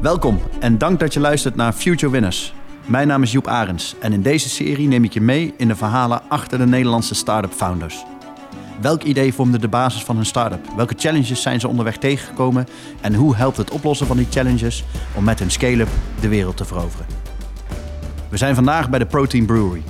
[0.00, 2.54] Welkom en dank dat je luistert naar Future Winners.
[2.86, 5.76] Mijn naam is Joep Arends en in deze serie neem ik je mee in de
[5.76, 8.04] verhalen achter de Nederlandse start-up founders.
[8.80, 10.66] Welk idee vormde de basis van hun start-up?
[10.76, 12.66] Welke challenges zijn ze onderweg tegengekomen?
[13.00, 15.88] En hoe helpt het oplossen van die challenges om met hun scale-up
[16.20, 17.06] de wereld te veroveren?
[18.28, 19.82] We zijn vandaag bij de Protein Brewery.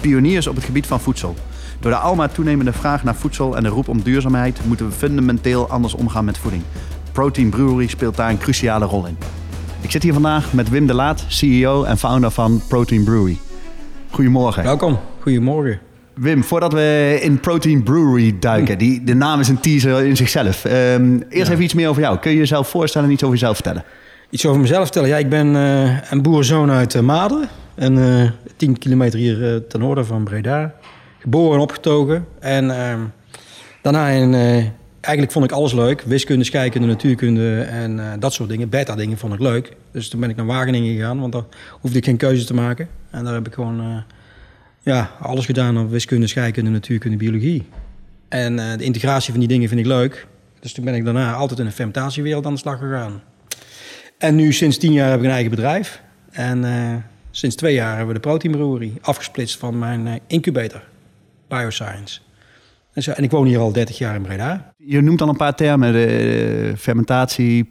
[0.00, 1.34] Pioniers op het gebied van voedsel.
[1.80, 5.68] Door de almaar toenemende vraag naar voedsel en de roep om duurzaamheid moeten we fundamenteel
[5.68, 6.62] anders omgaan met voeding.
[7.16, 9.18] Protein Brewery speelt daar een cruciale rol in.
[9.80, 13.38] Ik zit hier vandaag met Wim de Laat, CEO en founder van Protein Brewery.
[14.10, 14.62] Goedemorgen.
[14.62, 15.80] Welkom, goedemorgen.
[16.14, 20.64] Wim, voordat we in Protein Brewery duiken, die, de naam is een teaser in zichzelf.
[20.64, 22.18] Ehm, eerst even iets meer over jou.
[22.18, 23.84] Kun je jezelf voorstellen en iets over jezelf vertellen?
[24.30, 25.08] Iets over mezelf vertellen?
[25.08, 27.48] Ja, ik ben uh, een boerenzoon uit uh, Maden.
[27.74, 30.74] En uh, 10 kilometer hier ten noorden van Breda.
[31.18, 32.26] Geboren en opgetogen.
[32.40, 33.00] En ehm,
[33.82, 34.34] daarna in,
[35.06, 36.00] eigenlijk vond ik alles leuk.
[36.00, 38.68] Wiskunde, scheikunde, natuurkunde en dat soort dingen.
[38.68, 39.72] Beta-dingen vond ik leuk.
[39.90, 41.44] Dus toen ben ik naar Wageningen gegaan, want daar
[41.80, 42.88] hoefde ik geen keuze te maken.
[43.10, 44.04] En daar heb ik gewoon
[44.82, 47.68] ja, alles gedaan op wiskunde, scheikunde, natuurkunde, biologie.
[48.28, 50.26] En uh, de integratie van die dingen vind ik leuk.
[50.60, 53.22] Dus toen ben ik daarna altijd in de fermentatiewereld aan de slag gegaan.
[54.18, 56.02] En nu sinds tien jaar heb ik een eigen bedrijf.
[56.30, 56.64] En
[57.30, 60.82] sinds twee jaar hebben we de proteinbrewery afgesplitst van mijn incubator,
[61.48, 62.20] Bioscience.
[62.96, 64.72] En, zo, en, ik woon hier al 30 jaar in Breda.
[64.76, 67.70] Je noemt al een paar termen, de fermentatie,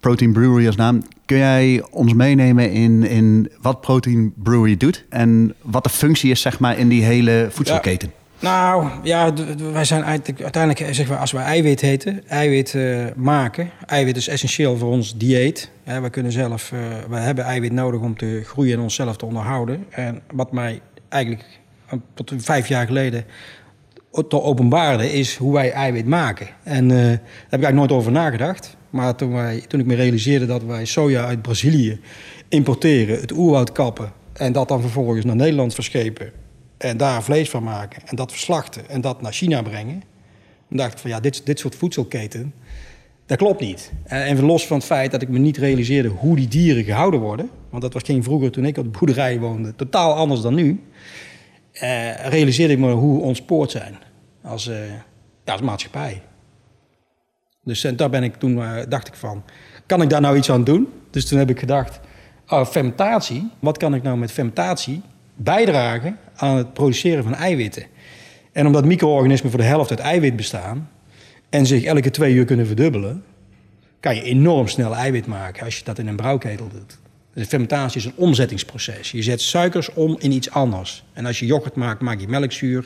[0.00, 1.02] protein brewery als naam.
[1.24, 6.40] Kun jij ons meenemen in, in wat Protein Brewery doet en wat de functie is
[6.40, 8.12] zeg maar, in die hele voedselketen?
[8.38, 9.32] Ja, nou ja,
[9.72, 13.70] wij zijn uiteindelijk, eh, zeg maar, als wij eiwit heten, eiwit uh, maken.
[13.86, 15.70] Eiwit is essentieel voor ons dieet.
[15.84, 19.26] Ja, we kunnen zelf, uh, we hebben eiwit nodig om te groeien en onszelf te
[19.26, 19.86] onderhouden.
[19.90, 21.44] En wat mij eigenlijk
[22.14, 23.24] tot vijf jaar geleden
[24.12, 26.48] te openbaarde, is hoe wij eiwit maken.
[26.62, 28.76] En daar heb ik eigenlijk nooit over nagedacht.
[28.90, 32.00] Maar toen, wij, toen ik me realiseerde dat wij soja uit Brazilië
[32.48, 36.32] importeren, het oerwoud kappen en dat dan vervolgens naar Nederland verschepen
[36.78, 40.02] en daar vlees van maken en dat verslachten en dat naar China brengen,
[40.68, 42.54] dan dacht ik van ja, dit, dit soort voedselketen,
[43.26, 43.92] dat klopt niet.
[44.04, 47.20] En, en los van het feit dat ik me niet realiseerde hoe die dieren gehouden
[47.20, 50.54] worden, want dat was geen vroeger toen ik op de boerderij woonde, totaal anders dan
[50.54, 50.80] nu,
[51.80, 53.98] eh, realiseerde ik me hoe ontspoord zijn
[54.42, 54.78] als, eh,
[55.44, 56.22] als maatschappij.
[57.64, 59.44] Dus en daar ben ik toen, uh, dacht ik van,
[59.86, 60.88] kan ik daar nou iets aan doen?
[61.10, 62.00] Dus toen heb ik gedacht,
[62.48, 65.02] oh, fermentatie, wat kan ik nou met fermentatie
[65.34, 67.86] bijdragen aan het produceren van eiwitten?
[68.52, 70.90] En omdat micro-organismen voor de helft uit eiwit bestaan
[71.50, 73.24] en zich elke twee uur kunnen verdubbelen,
[74.00, 76.98] kan je enorm snel eiwit maken als je dat in een brouwketel doet.
[77.38, 79.10] De fermentatie is een omzettingsproces.
[79.10, 81.04] Je zet suikers om in iets anders.
[81.12, 82.84] En als je yoghurt maakt, maak je melkzuur.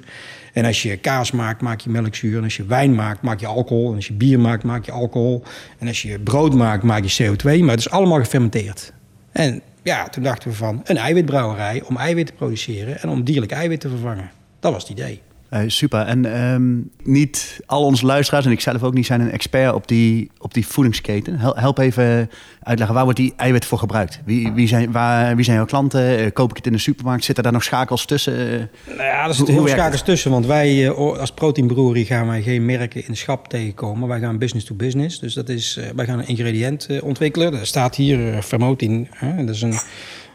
[0.53, 2.37] En als je kaas maakt, maak je melkzuur.
[2.37, 3.91] En als je wijn maakt, maak je alcohol.
[3.91, 5.43] En als je bier maakt, maak je alcohol.
[5.79, 7.45] En als je brood maakt, maak je CO2.
[7.45, 8.93] Maar het is allemaal gefermenteerd.
[9.33, 13.53] En ja, toen dachten we van een eiwitbrouwerij om eiwit te produceren en om dierlijk
[13.53, 14.31] eiwit te vervangen.
[14.61, 15.21] Dat was het idee.
[15.55, 16.01] Uh, super.
[16.01, 19.89] En um, niet al onze luisteraars en ik zelf ook niet zijn een expert op
[19.89, 21.39] die, op die voedingsketen.
[21.39, 22.31] Help even
[22.63, 24.21] uitleggen, waar wordt die eiwit voor gebruikt?
[24.25, 26.21] Wie, wie, zijn, waar, wie zijn jouw klanten?
[26.21, 27.25] Uh, koop ik het in de supermarkt?
[27.25, 28.33] Zitten daar nog schakels tussen?
[28.33, 28.49] Uh,
[28.87, 30.31] nou ja, er zitten heel veel schakels tussen.
[30.31, 34.09] Want wij als proteinbrewery gaan wij geen merken in de schap tegenkomen.
[34.09, 35.19] Wij gaan business to business.
[35.19, 37.55] Dus dat is, wij gaan een ingrediënt ontwikkelen.
[37.55, 39.09] Er staat hier Fermotin.
[39.37, 39.79] dat is een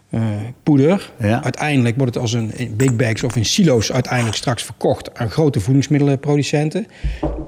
[0.09, 0.21] uh,
[0.63, 1.11] poeder.
[1.19, 5.29] Uiteindelijk wordt het als een in big bags of in silo's uiteindelijk straks verkocht aan
[5.29, 6.87] grote voedingsmiddelenproducenten.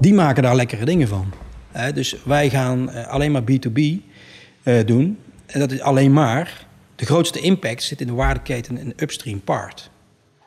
[0.00, 1.32] Die maken daar lekkere dingen van.
[1.76, 3.80] Uh, dus wij gaan uh, alleen maar B2B
[4.62, 5.18] uh, doen.
[5.46, 6.66] En dat is alleen maar.
[6.96, 9.90] De grootste impact zit in de waardeketen en upstream part.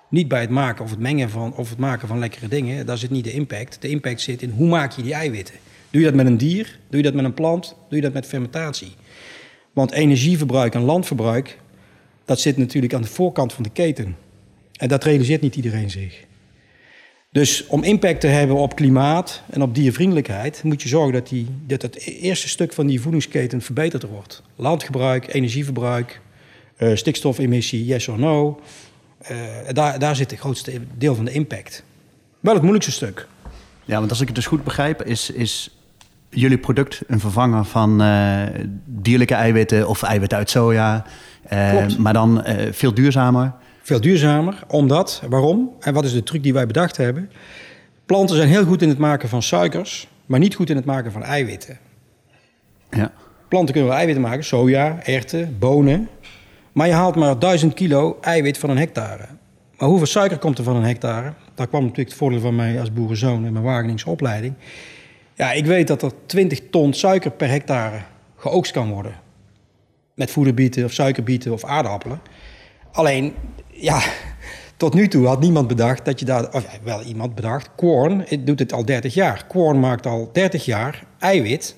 [0.10, 2.86] Niet bij het maken of het mengen van of het maken van lekkere dingen.
[2.86, 3.82] Daar zit niet de impact.
[3.82, 5.56] De impact zit in hoe maak je die eiwitten.
[5.90, 6.80] Doe je dat met een dier?
[6.90, 7.76] Doe je dat met een plant?
[7.90, 8.96] Doe je dat met fermentatie?
[9.74, 11.58] Want energieverbruik en landverbruik
[12.26, 14.16] dat zit natuurlijk aan de voorkant van de keten.
[14.74, 16.26] En dat realiseert niet iedereen zich.
[17.32, 21.48] Dus om impact te hebben op klimaat en op diervriendelijkheid, moet je zorgen dat, die,
[21.68, 24.42] dat het eerste stuk van die voedingsketen verbeterd wordt.
[24.56, 26.22] Landgebruik, energieverbruik,
[26.78, 28.62] uh, stikstofemissie, yes or no.
[29.32, 29.38] Uh,
[29.72, 31.84] daar, daar zit het grootste deel van de impact.
[32.40, 33.28] Wel het moeilijkste stuk.
[33.86, 35.70] Ja, want als ik het dus goed begrijp, is, is
[36.34, 38.42] jullie product een vervanger van uh,
[38.86, 41.06] dierlijke eiwitten of eiwitten uit soja.
[41.54, 43.54] Uh, maar dan uh, veel duurzamer.
[43.82, 45.72] Veel duurzamer, omdat, waarom?
[45.80, 47.30] En wat is de truc die wij bedacht hebben?
[48.06, 51.12] Planten zijn heel goed in het maken van suikers, maar niet goed in het maken
[51.12, 51.78] van eiwitten.
[52.90, 53.12] Ja.
[53.48, 56.10] Planten kunnen wel eiwitten maken, soja, erwten, bonen.
[56.72, 59.26] Maar je haalt maar 1000 kilo eiwit van een hectare.
[59.78, 61.34] Maar hoeveel suiker komt er van een hectare?
[61.56, 64.54] Daar kwam natuurlijk het voordeel van mij als boerenzoon in mijn Wageningse opleiding.
[65.36, 68.02] Ja, ik weet dat er 20 ton suiker per hectare
[68.36, 69.22] geoogst kan worden.
[70.16, 72.22] met voederbieten of suikerbieten of aardappelen.
[72.92, 73.34] Alleen,
[73.68, 74.02] ja,
[74.78, 76.54] tot nu toe had niemand bedacht dat je daar...
[76.54, 79.46] Of wel iemand bedacht, Korn doet het al 30 jaar.
[79.48, 81.76] Korn maakt al 30 jaar eiwit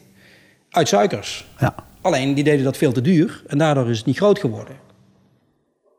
[0.69, 1.46] uit suikers.
[1.60, 1.75] Ja.
[2.02, 4.75] Alleen, die deden dat veel te duur en daardoor is het niet groot geworden.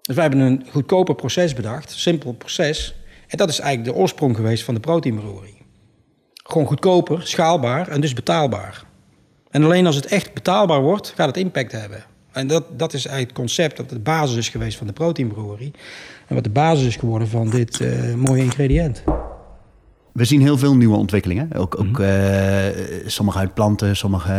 [0.03, 2.94] Dus wij hebben een goedkoper proces bedacht, simpel proces.
[3.26, 5.56] En dat is eigenlijk de oorsprong geweest van de proteinbrouwerie.
[6.48, 8.84] Gewoon goedkoper, schaalbaar en dus betaalbaar.
[9.50, 12.04] En alleen als het echt betaalbaar wordt, gaat het impact hebben.
[12.32, 15.72] En dat, dat is eigenlijk het concept dat de basis is geweest van de proteinbrouwerie.
[16.26, 19.02] En wat de basis is geworden van dit uh, mooie ingrediënt.
[20.12, 21.54] We zien heel veel nieuwe ontwikkelingen.
[21.54, 22.64] Ook, ook uh,
[23.06, 24.32] sommige uit planten, sommige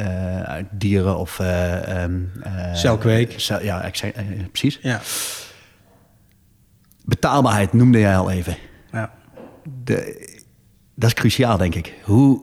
[0.00, 1.38] uh, uit dieren of...
[1.38, 2.32] Um,
[2.72, 3.34] Celkweek.
[3.36, 4.12] Cel, ja, zei,
[4.50, 4.78] precies.
[4.82, 5.00] Ja.
[7.04, 8.56] Betaalbaarheid noemde jij al even.
[8.92, 9.12] Ja.
[9.84, 10.28] De,
[11.00, 11.94] dat is cruciaal, denk ik.
[12.02, 12.40] Hoe,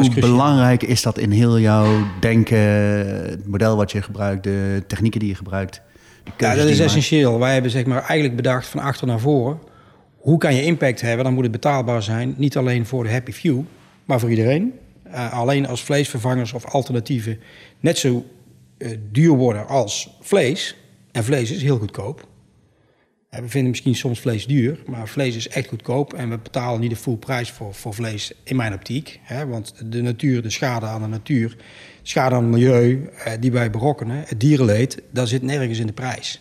[0.00, 5.20] is belangrijk is dat in heel jouw denken, het model wat je gebruikt, de technieken
[5.20, 5.80] die je gebruikt?
[6.38, 7.38] Ja, dat is essentieel.
[7.38, 9.58] Wij hebben zeg maar eigenlijk bedacht van achter naar voren.
[10.16, 11.24] Hoe kan je impact hebben?
[11.24, 12.34] Dan moet het betaalbaar zijn.
[12.36, 13.60] Niet alleen voor de happy few,
[14.04, 14.72] maar voor iedereen.
[15.06, 17.40] Uh, alleen als vleesvervangers of alternatieven
[17.80, 18.24] net zo
[18.78, 20.76] uh, duur worden als vlees.
[21.12, 22.28] En vlees is heel goedkoop.
[23.30, 26.14] We vinden misschien soms vlees duur, maar vlees is echt goedkoop.
[26.14, 29.20] En we betalen niet de full prijs voor, voor vlees in mijn optiek.
[29.22, 29.46] Hè?
[29.46, 31.56] Want de natuur, de schade aan de natuur,
[32.02, 35.92] schade aan het milieu eh, die wij berokkenen, het dierenleed, dat zit nergens in de
[35.92, 36.40] prijs.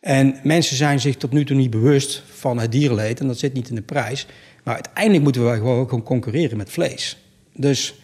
[0.00, 3.52] En mensen zijn zich tot nu toe niet bewust van het dierenleed en dat zit
[3.52, 4.26] niet in de prijs.
[4.64, 7.18] Maar uiteindelijk moeten we gewoon, gewoon concurreren met vlees.
[7.54, 7.94] Dus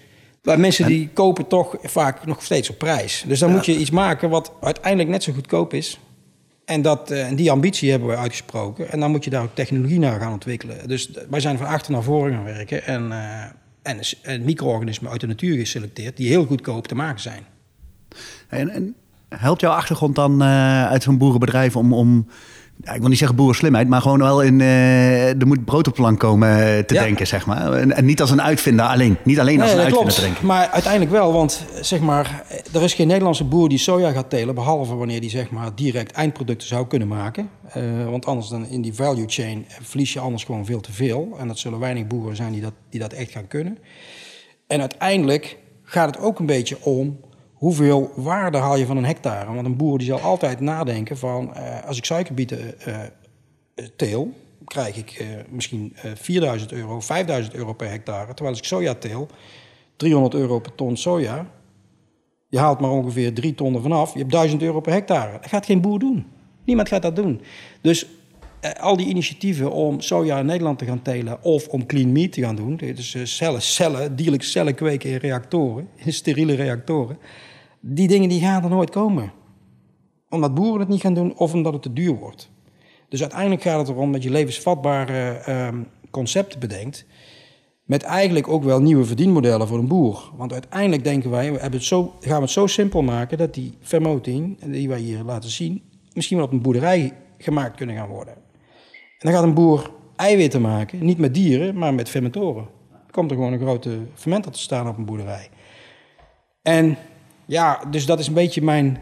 [0.43, 3.25] maar mensen die kopen toch vaak nog steeds op prijs.
[3.27, 3.55] Dus dan ja.
[3.55, 5.99] moet je iets maken wat uiteindelijk net zo goedkoop is
[6.69, 8.91] en, dat, uh, en die ambitie hebben we uitgesproken.
[8.91, 10.89] En dan moet je daar ook technologie naar gaan ontwikkelen.
[10.89, 12.87] Dus wij zijn van achter naar voren gaan werken.
[12.87, 13.43] En, uh,
[13.83, 16.17] en, en micro-organismen uit de natuur geselecteerd...
[16.17, 17.43] die heel goedkoop te maken zijn.
[18.49, 18.95] En, en
[19.29, 21.93] helpt jouw achtergrond dan uh, uit zo'n boerenbedrijf om...
[21.93, 22.29] om
[22.83, 24.61] ik wil niet zeggen boerenslimheid, maar gewoon wel in...
[24.61, 27.03] er moet brood op plank komen te ja.
[27.03, 27.73] denken, zeg maar.
[27.73, 29.17] En, en, niet als een uitvinder alleen.
[29.25, 30.15] Niet alleen als nee, een uitvinder klopt.
[30.15, 30.47] te denken.
[30.47, 32.45] Maar uiteindelijk wel, want zeg maar...
[32.73, 34.55] er is geen Nederlandse boer die soja gaat telen...
[34.55, 37.51] behalve wanneer die zeg maar direct eindproducten zou kunnen maken.
[37.77, 41.37] Uh, want anders dan in die value chain verlies je anders gewoon veel te veel.
[41.39, 43.79] En dat zullen weinig boeren zijn die dat, die dat echt gaan kunnen.
[44.67, 47.21] En uiteindelijk gaat het ook een beetje om...
[47.59, 49.53] Hoeveel waarde haal je van een hectare?
[49.53, 51.53] Want een boer die zal altijd nadenken van...
[51.57, 52.97] Uh, als ik suikerbieten uh,
[53.97, 54.33] teel,
[54.65, 58.27] krijg ik misschien 4000 euro, 5000 euro per hectare.
[58.27, 59.29] Terwijl als ik soja teel,
[59.97, 61.47] 300 euro per ton soja.
[62.49, 64.13] Je haalt maar ongeveer 3 ton ervan af.
[64.13, 65.33] Je hebt 1000 euro per hectare.
[65.33, 66.27] Dat gaat geen boer doen.
[66.65, 67.41] Niemand gaat dat doen.
[67.81, 68.07] Dus
[68.81, 71.43] al die initiatieven om soja in Nederland te gaan telen...
[71.43, 72.77] of om clean meat te gaan doen...
[72.77, 75.89] dus cellen, cellen, dierlijke cellen kweken in reactoren...
[76.05, 77.19] in steriele reactoren...
[77.81, 79.33] die dingen die gaan er nooit komen.
[80.29, 82.51] Omdat boeren het niet gaan doen of omdat het te duur wordt.
[83.09, 85.69] Dus uiteindelijk gaat het erom dat je levensvatbare uh,
[86.11, 87.07] concepten bedenkt.
[87.85, 90.31] Met eigenlijk ook wel nieuwe verdienmodellen voor een boer.
[90.37, 93.75] Want uiteindelijk denken wij, we het zo, gaan we het zo simpel maken dat die
[93.81, 95.83] vermoting, die wij hier laten zien,
[96.13, 98.48] misschien wel op een boerderij gemaakt kunnen gaan worden.
[99.19, 102.67] En dan gaat een boer eiwitten maken, niet met dieren, maar met fermentoren.
[103.07, 105.49] Er komt er gewoon een grote fermenter te staan op een boerderij.
[106.63, 106.97] En
[107.47, 108.99] ja, dus dat is een beetje mijn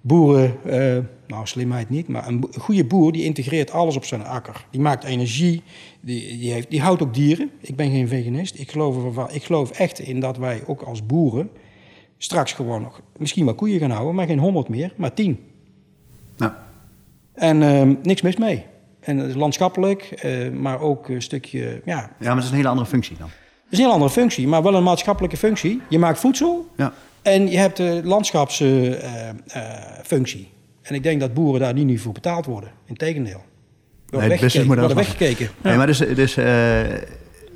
[0.00, 4.66] boeren, uh, nou slimheid niet, maar een goede boer die integreert alles op zijn akker.
[4.70, 5.62] Die maakt energie,
[6.00, 7.50] die, die, heeft, die houdt ook dieren.
[7.60, 8.58] Ik ben geen veganist.
[8.58, 11.50] Ik geloof, ik geloof echt in dat wij ook als boeren
[12.18, 15.38] straks gewoon nog misschien wel koeien gaan houden, maar geen honderd meer, maar tien.
[16.36, 16.52] Nou.
[17.32, 18.64] En uh, niks mis mee.
[19.02, 21.94] En dat is landschappelijk, uh, maar ook een stukje, ja...
[21.94, 23.26] Ja, maar dat is een hele andere functie dan.
[23.26, 23.36] Dat
[23.70, 25.80] is een hele andere functie, maar wel een maatschappelijke functie.
[25.88, 26.92] Je maakt voedsel, ja.
[27.22, 30.40] En je hebt de landschapsfunctie.
[30.40, 32.70] Uh, uh, en ik denk dat boeren daar niet nu voor betaald worden.
[32.86, 33.42] Integendeel.
[34.08, 35.44] Nee, het businessmodel worden weggekeken.
[35.44, 35.68] Ja.
[35.68, 36.50] Nee, maar dus, dus uh, we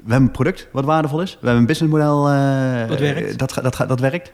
[0.06, 1.30] hebben een product wat waardevol is.
[1.30, 2.22] We hebben een businessmodel
[2.88, 3.38] dat werkt.
[3.38, 4.32] Dat, dat, dat, dat werkt.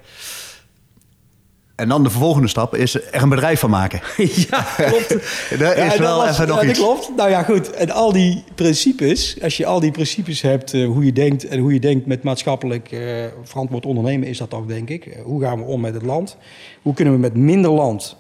[1.83, 4.01] En dan de volgende stap is er een bedrijf van maken.
[4.51, 5.09] ja, klopt.
[5.59, 6.79] dat is ja, wel was, even nog ja, iets.
[6.79, 7.17] Dat klopt.
[7.17, 7.71] Nou ja, goed.
[7.71, 11.59] En al die principes, als je al die principes hebt, uh, hoe je denkt en
[11.59, 13.01] hoe je denkt met maatschappelijk uh,
[13.43, 15.07] verantwoord ondernemen, is dat ook, denk ik.
[15.07, 16.37] Uh, hoe gaan we om met het land?
[16.83, 18.17] Hoe kunnen we met minder land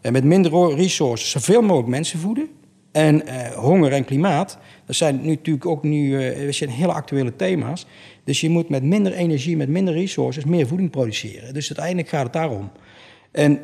[0.00, 2.48] en met minder resources zoveel mogelijk mensen voeden?
[2.92, 3.22] En
[3.56, 7.86] honger en klimaat, dat zijn nu natuurlijk ook nu dat zijn hele actuele thema's.
[8.24, 11.54] Dus je moet met minder energie, met minder resources, meer voeding produceren.
[11.54, 12.70] Dus uiteindelijk gaat het daarom.
[13.34, 13.60] En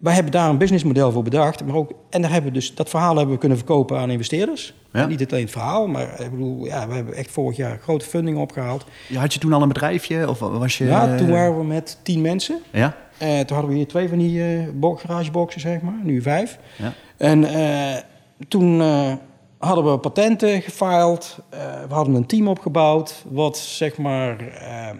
[0.00, 1.64] wij hebben daar een businessmodel voor bedacht.
[1.64, 4.74] Maar ook, en daar hebben we dus, dat verhaal hebben we kunnen verkopen aan investeerders.
[4.92, 5.06] Ja.
[5.06, 8.38] Niet alleen het verhaal, maar ik bedoel, ja, we hebben echt vorig jaar grote funding
[8.38, 8.84] opgehaald.
[9.08, 10.28] Ja, had je toen al een bedrijfje?
[10.28, 12.58] Of was je, Ja, toen waren we met tien mensen.
[12.72, 12.96] Ja?
[13.18, 16.00] Eh, toen hadden we hier twee van die eh bo- garageboxen, zeg maar.
[16.02, 16.58] Nu vijf.
[16.76, 16.92] Ja.
[17.16, 18.00] En eh,
[18.48, 19.12] toen eh,
[19.58, 21.38] hadden we patenten gefiled.
[21.50, 23.24] Eh, we hadden een team opgebouwd.
[23.28, 24.96] Wat zeg maar eh,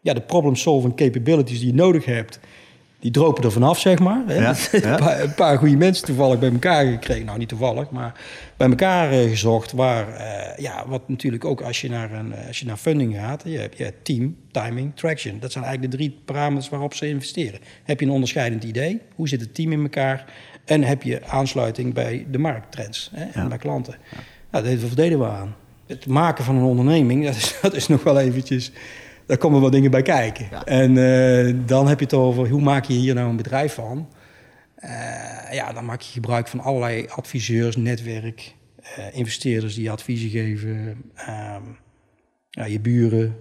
[0.00, 2.40] ja, de problem-solving capabilities die je nodig hebt.
[3.04, 4.22] Die dropen er vanaf, zeg maar.
[4.28, 4.34] Ja,
[4.72, 4.90] ja.
[4.92, 7.24] een, paar, een paar goede mensen toevallig bij elkaar gekregen.
[7.24, 8.20] Nou, niet toevallig, maar
[8.56, 9.72] bij elkaar eh, gezocht.
[9.72, 13.14] Waar, eh, ja, wat natuurlijk ook als je naar, een, eh, als je naar funding
[13.14, 13.42] gaat.
[13.46, 15.38] Je hebt je team, timing, traction.
[15.40, 17.60] Dat zijn eigenlijk de drie parameters waarop ze investeren.
[17.82, 19.00] Heb je een onderscheidend idee?
[19.14, 20.24] Hoe zit het team in elkaar?
[20.64, 23.48] En heb je aansluiting bij de markttrends hè, en Ja.
[23.48, 23.94] bij klanten?
[24.50, 25.54] Nou, dat verdelen we aan.
[25.86, 28.72] Het maken van een onderneming, dat is, dat is nog wel eventjes...
[29.26, 30.46] Daar komen wat dingen bij kijken.
[30.50, 30.64] Ja.
[30.64, 34.08] En eh, dan heb je het over hoe maak je hier nou een bedrijf van?
[34.74, 40.30] Eh, ja, dan maak je gebruik van allerlei adviseurs, netwerk, eh, investeerders die je adviezen
[40.30, 41.62] geven, ehm,
[42.50, 43.36] ja, je buren,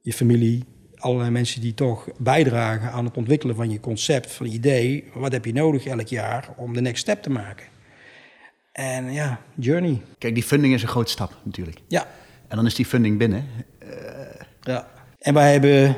[0.00, 0.64] je familie,
[0.96, 5.04] allerlei mensen die toch bijdragen aan het ontwikkelen van je concept, van je idee.
[5.14, 7.66] Wat heb je nodig elk jaar om de next step te maken?
[8.72, 10.00] En ja, journey.
[10.18, 11.78] Kijk, die funding is een grote stap natuurlijk.
[11.88, 12.06] Ja,
[12.48, 13.44] En dan is die funding binnen.
[14.68, 14.86] Ja.
[15.18, 15.96] En wij hebben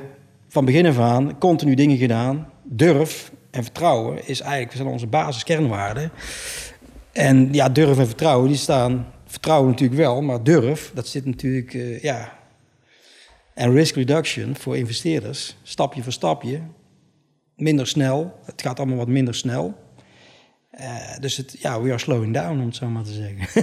[0.48, 2.52] van begin af aan continu dingen gedaan.
[2.62, 6.10] Durf en vertrouwen is eigenlijk zijn onze basiskernwaarden.
[7.12, 9.06] En ja, durf en vertrouwen, die staan...
[9.26, 11.74] Vertrouwen natuurlijk wel, maar durf, dat zit natuurlijk...
[11.74, 12.32] eh, ja.
[13.54, 16.60] En risk reduction voor investeerders, stapje voor stapje.
[17.56, 19.74] Minder snel, het gaat allemaal wat minder snel.
[20.70, 20.86] Eh,
[21.20, 23.62] dus het, ja, we are slowing down, om het zo maar te zeggen.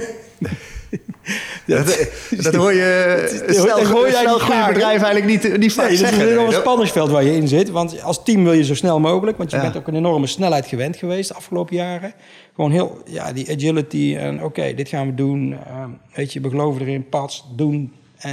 [1.66, 2.10] Dat,
[2.44, 3.16] dat hoor je
[3.48, 4.68] dat snel, hoor je snel hè?
[4.74, 6.22] bedrijven eigenlijk niet, niet vaak Nee, dat is zeggen.
[6.22, 7.70] een enorm Nee, dat- spanningsveld waar je in zit.
[7.70, 9.38] Want als team wil je zo snel mogelijk.
[9.38, 9.62] Want je Ja.
[9.64, 12.14] bent ook een enorme snelheid gewend geweest de afgelopen jaren.
[12.56, 15.58] Gewoon heel, ja, die agility en oké, dit gaan we doen.
[15.68, 17.94] Ehm, weet je, we geloven erin, pads, doen.
[18.18, 18.32] Eh,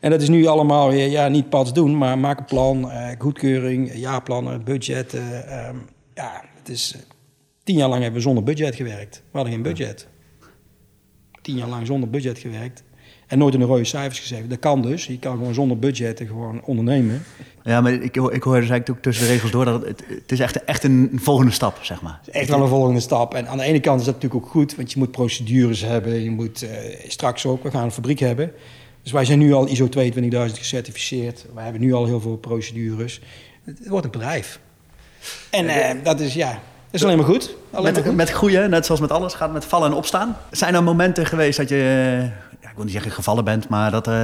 [0.00, 3.06] en dat is nu allemaal weer, ja, niet pads doen, maar maak een plan, eh,
[3.18, 5.14] goedkeuring, jaarplannen, budget.
[5.14, 5.76] eh, ehm,
[6.14, 6.94] ja, het is,
[7.64, 9.16] tien jaar lang hebben we zonder budget gewerkt.
[9.30, 10.06] We hadden geen budget.
[11.42, 12.82] Tien jaar lang zonder budget gewerkt.
[13.26, 14.48] En nooit in de rode cijfers geschreven.
[14.48, 15.06] Dat kan dus.
[15.06, 17.22] Je kan gewoon zonder budget gewoon ondernemen.
[17.62, 20.02] Ja, maar ik, hoor- ik hoor dus eigenlijk ook tussen de regels door dat het,
[20.08, 22.20] het is echt, echt een volgende stap, zeg maar.
[22.30, 23.34] Echt wel een volgende stap.
[23.34, 26.20] En aan de ene kant is dat natuurlijk ook goed, want je moet procedures hebben.
[26.22, 28.52] Je moet eh, straks ook, we gaan een fabriek hebben.
[29.02, 31.46] Dus wij zijn nu al ISO 22000 gecertificeerd.
[31.54, 33.20] Wij hebben nu al heel veel procedures.
[33.64, 34.60] Het wordt een bedrijf.
[35.50, 36.62] En eh, dat is, ja,
[36.92, 37.54] is alleen maar goed.
[37.70, 38.16] Alleen maar Met, goed.
[38.16, 40.36] met groeien, net zoals met alles, gaat met vallen en opstaan.
[40.50, 41.76] Zijn er momenten geweest dat je,
[42.60, 44.14] ja, ik wil niet zeggen gevallen bent, maar dat eh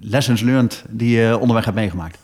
[0.00, 2.18] lessons learned die je onderweg hebt meegemaakt?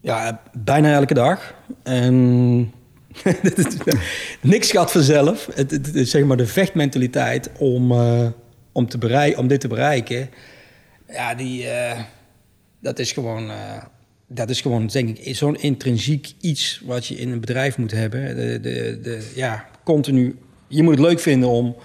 [0.00, 1.54] Ja, bijna elke dag.
[1.82, 2.72] En
[4.40, 5.46] niks gaat vanzelf.
[5.54, 8.26] Het, het, het is zeg maar de vechtmentaliteit om, eh,
[8.72, 10.30] om, te berei- om dit te bereiken.
[11.08, 12.00] Ja, die, eh,
[12.80, 13.56] dat is gewoon, eh,
[14.34, 18.36] dat is gewoon denk ik, zo'n intrinsiek iets wat je in een bedrijf moet hebben.
[18.36, 18.60] De,
[19.00, 20.38] de, ja, continu.
[20.68, 21.76] Je moet het leuk vinden om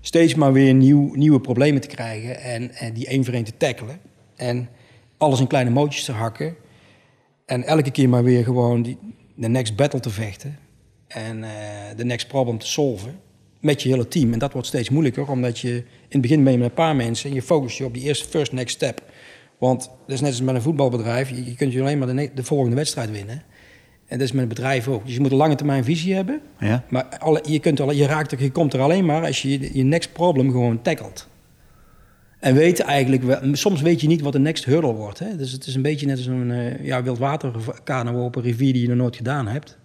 [0.00, 4.00] steeds maar weer nieuw, nieuwe problemen te krijgen en, die één voor één te tackelen.
[4.36, 4.68] En
[5.18, 6.56] alles in kleine mootjes te hakken.
[7.46, 8.98] En elke keer maar weer gewoon die,
[9.34, 10.58] de next battle te vechten.
[11.06, 11.50] En eh,
[11.96, 13.20] de next problem te solven.
[13.60, 14.32] Met je hele team.
[14.32, 16.96] En dat wordt steeds moeilijker, omdat je in het begin ben je met een paar
[16.96, 19.11] mensen en je focust je op die eerste first next step.
[19.62, 21.30] Want dat is net als met een voetbalbedrijf.
[21.30, 23.42] Je, je kunt je alleen maar de, volgende wedstrijd winnen.
[24.06, 25.04] En dat is met een bedrijf ook.
[25.04, 26.40] Dus je moet een lange termijn visie hebben.
[26.58, 26.84] Ja?
[26.88, 29.76] Maar alle, je, kunt al, je, raakt er, je komt er alleen maar als je
[29.76, 31.28] je, next problem gewoon tackelt.
[32.40, 35.18] En weet eigenlijk, wel- soms weet je niet wat de next hurdle wordt.
[35.18, 35.36] Hè?
[35.36, 38.82] Dus het is een beetje net als een eh, ja, wildwaterkano op een rivier die
[38.82, 39.78] je nog nooit gedaan hebt.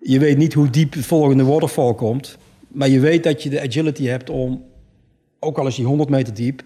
[0.00, 2.38] Je weet niet hoe diep de volgende waterfall komt.
[2.68, 4.64] Maar je weet dat je de agility hebt om,
[5.40, 6.62] ook al is die 100 meter diep...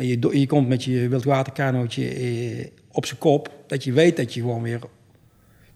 [0.00, 3.50] en je, komt met je wildwaterkanootje eh, op zijn kop...
[3.66, 4.80] dat je weet dat je gewoon weer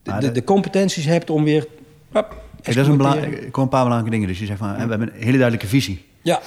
[0.03, 1.67] de, de, competenties hebt om weer...
[2.13, 4.29] Hop, Kijk, dat is een belangrijk, hoor paar belangrijke dingen.
[4.29, 6.05] Dus je zegt van, we hebben een hele duidelijke visie.
[6.23, 6.41] Ja,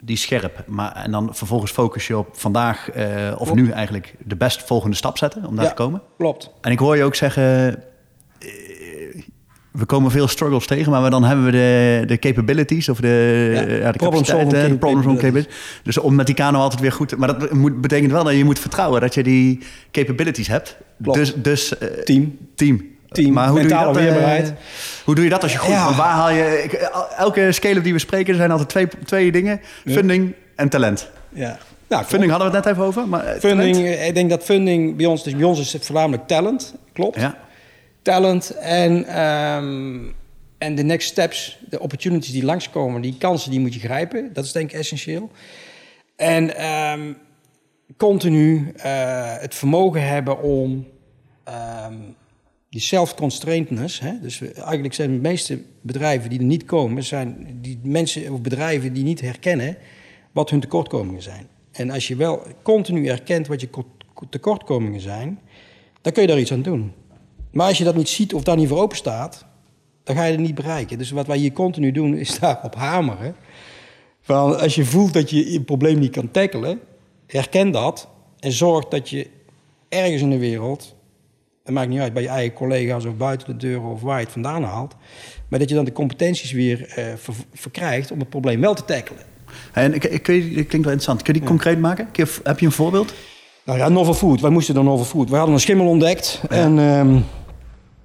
[0.00, 0.64] Die is scherp.
[0.66, 3.54] Maar, en dan vervolgens focus je op vandaag, eh, of Klopt.
[3.54, 5.70] nu eigenlijk, de best volgende stap zetten om daar Ja.
[5.70, 6.02] te komen.
[6.16, 6.50] klopt.
[6.60, 7.82] En ik hoor je ook zeggen,
[9.72, 13.60] we komen veel struggles tegen, maar dan hebben we de, de capabilities of de, Ja,
[13.60, 15.54] ja, de problem capaciteiten, de problem capabilities.
[15.82, 17.16] Dus om met die kano altijd weer goed...
[17.16, 19.58] Maar dat moet, betekent wel dat je moet vertrouwen dat je die
[19.90, 20.76] capabilities hebt.
[21.02, 21.18] Klopt.
[21.18, 22.38] Dus, dus eh, Team.
[22.54, 22.84] team.
[23.08, 24.44] Team, maar hoe doe, je dat, eh,
[25.04, 25.70] hoe doe je dat als je goed...
[25.70, 25.94] Ja.
[25.94, 26.62] Waar haal je...
[26.64, 29.60] ik- elke scale die we spreken, er zijn altijd twee, twee dingen.
[29.86, 31.10] Funding en talent.
[31.32, 31.58] Ja.
[31.88, 34.00] Nou, Funding hadden we het net even over, maar eh, Funding, talent?
[34.08, 37.20] ik denk dat funding bij ons, dus bij ons is het voornamelijk talent, klopt.
[37.20, 37.36] Ja.
[38.08, 39.98] Talent en, ehm,
[40.58, 44.32] en de next steps, de opportunities die langskomen, die kansen die moet je grijpen.
[44.32, 45.30] Dat is denk ik essentieel.
[46.16, 47.12] En ehm,
[47.96, 50.86] continu eh, het vermogen hebben om
[51.44, 51.94] ehm,
[52.70, 54.00] die self-constraintness.
[54.22, 58.92] Dus eigenlijk zijn de meeste bedrijven die er niet komen, zijn die mensen of bedrijven
[58.92, 59.76] die niet herkennen
[60.32, 61.46] wat hun tekortkomingen zijn.
[61.72, 63.96] En als je wel continu herkent wat je ko-
[64.30, 65.40] tekortkomingen zijn,
[66.00, 66.92] dan kun je daar iets aan doen.
[67.50, 69.44] Maar als je dat niet ziet of daar niet voor open staat,
[70.04, 70.98] dan ga je het niet bereiken.
[70.98, 73.34] Dus wat wij hier continu doen, is daarop hameren.
[74.20, 76.80] Van als je voelt dat je een probleem niet kan tackelen,
[77.26, 79.26] herken dat en zorg dat je
[79.88, 80.94] ergens in de wereld,
[81.64, 84.24] het maakt niet uit, bij je eigen collega's of buiten de deur of waar je
[84.24, 84.94] het vandaan haalt,
[85.48, 88.84] maar dat je dan de competenties weer eh, ver- verkrijgt om het probleem wel te
[88.84, 89.22] tackelen.
[89.72, 91.22] En ik, ik het klinkt wel interessant.
[91.22, 92.08] Kun je die concreet maken?
[92.12, 93.14] Je- heb je een voorbeeld?
[93.68, 94.40] Nou ja, novel food.
[94.40, 95.30] Wij moesten dan novel food.
[95.30, 96.42] We hadden een schimmel ontdekt.
[96.48, 97.20] En ehm,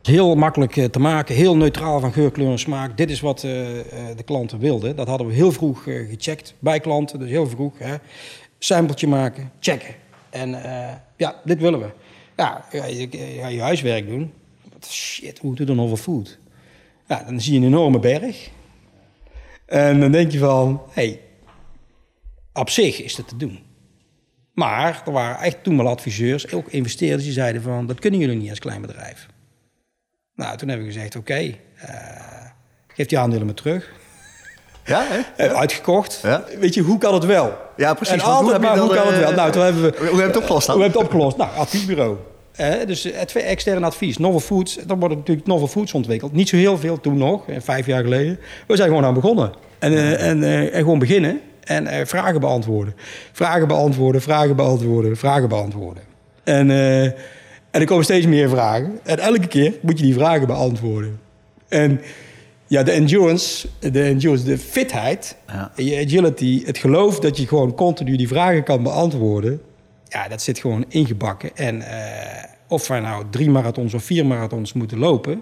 [0.01, 1.35] heel makkelijk eh, te maken.
[1.35, 2.97] Heel neutraal van geur, kleur en smaak.
[2.97, 3.85] Dit is wat eh, eh,
[4.17, 4.95] de klanten wilden.
[4.95, 7.19] Dat hadden we heel vroeg gecheckt bij klanten.
[7.19, 7.73] Dus heel vroeg.
[7.77, 7.95] Hè.
[8.59, 9.95] Sampletje maken, checken.
[10.29, 10.49] En
[11.17, 11.89] ja, dit willen we.
[12.35, 13.07] Ja, ga je,
[13.39, 14.33] ga je huiswerk doen.
[14.87, 16.37] Shit, hoe doe dan novel food?
[17.07, 18.49] Ja, dan zie je een enorme berg.
[19.65, 21.21] En dan denk je van, hé, hey,
[22.53, 23.59] op zich is het te doen.
[24.53, 27.87] Maar er waren echt toen wel adviseurs, ook investeerders, die zeiden van...
[27.87, 29.27] dat kunnen jullie niet als klein bedrijf.
[30.35, 31.87] Nou, toen hebben we gezegd, oké, eh,
[32.87, 33.91] geef die aandelen maar terug.
[34.85, 35.05] Ja,
[35.35, 35.55] hè?
[35.55, 36.19] Uitgekocht.
[36.23, 36.43] Ja.
[36.59, 37.57] Weet je, hoe kan het wel?
[37.77, 38.13] Ja, precies.
[38.13, 39.31] En hoe altijd maar, kan het eh, wel?
[39.31, 39.97] Nou, toen hebben we...
[39.97, 40.75] Hoe heb je het opgelost dan?
[40.75, 41.37] Hoe hebben het opgelost?
[41.37, 42.17] Nou, adviesbureau.
[42.51, 44.75] Eh, dus het externe advies, Novel Foods.
[44.85, 46.33] Dan wordt natuurlijk Novel Foods ontwikkeld.
[46.33, 48.39] Niet zo heel veel toen nog, vijf jaar geleden.
[48.67, 49.53] We zijn gewoon aan begonnen.
[49.79, 51.41] En, en, en gewoon beginnen.
[51.63, 52.95] En vragen beantwoorden.
[53.31, 56.03] Vragen beantwoorden, vragen beantwoorden, vragen beantwoorden.
[56.43, 57.15] En, eh, en
[57.71, 58.99] er komen steeds meer vragen.
[59.03, 61.19] En elke keer moet je die vragen beantwoorden.
[61.67, 62.01] En
[62.67, 65.71] ja, de endurance, de endurance, de fitheid, Ja.
[65.75, 69.61] je agility, het geloof dat je gewoon continu die vragen kan beantwoorden.
[70.07, 71.55] Ja, dat zit gewoon ingebakken.
[71.55, 75.41] En eh, of wij nou drie marathons of vier marathons moeten lopen,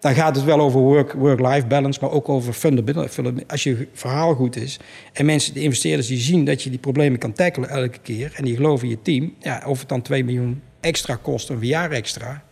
[0.00, 3.06] dan gaat het wel over work- work-life balance, maar ook over fundamental.
[3.46, 4.78] Als je verhaal goed is
[5.12, 8.44] en mensen, de investeerders, die zien dat je die problemen kan tackelen elke keer en
[8.44, 11.90] die geloven in je team, ja, of het dan 2 miljoen extra kost, een jaar
[11.90, 12.42] extra,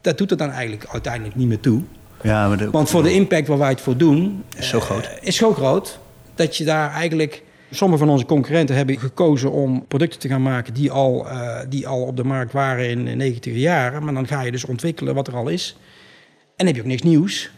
[0.00, 1.82] dat doet er dan eigenlijk uiteindelijk niet meer toe.
[2.22, 4.82] Ja, maar de, Want voor de impact waar wij het voor doen, Is zo eh,
[4.82, 5.10] groot.
[5.20, 5.98] is zo groot
[6.34, 7.42] dat je daar eigenlijk.
[7.70, 11.86] Sommige van onze concurrenten hebben gekozen om producten te gaan maken die al, eh, die
[11.88, 14.04] al op de markt waren in de 90 jaren.
[14.04, 15.76] Maar dan ga je dus ontwikkelen wat er al is.
[16.56, 17.50] En heb je ook niks nieuws.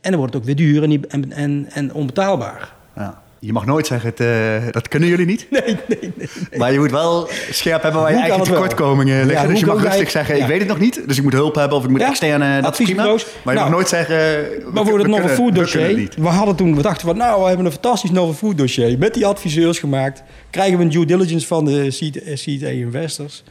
[0.00, 2.72] En dan wordt het ook weer duur en, en, en, en onbetaalbaar.
[2.96, 3.22] ja.
[3.42, 5.46] Je mag nooit zeggen, het, eh, dat kunnen jullie niet.
[5.50, 6.58] Nee, nee, nee.
[6.58, 9.42] Maar je moet wel scherp hebben waar je eigen tekortkomingen liggen.
[9.46, 11.02] Ja, dus je mag wij- rustig zeggen, ik weet het nog niet.
[11.08, 13.02] Dus ik moet hulp hebben of ik moet Ja, externe, dat is prima.
[13.04, 14.16] Maar je mag Nou, nooit zeggen...
[14.16, 17.46] we- Maar voor het novel food dossier, we hadden toen, we dachten van, nou, we
[17.48, 20.22] hebben een fantastisch novel food dossier met die adviseurs gemaakt.
[20.50, 23.42] Krijgen we een due diligence van de seed, eh, investors.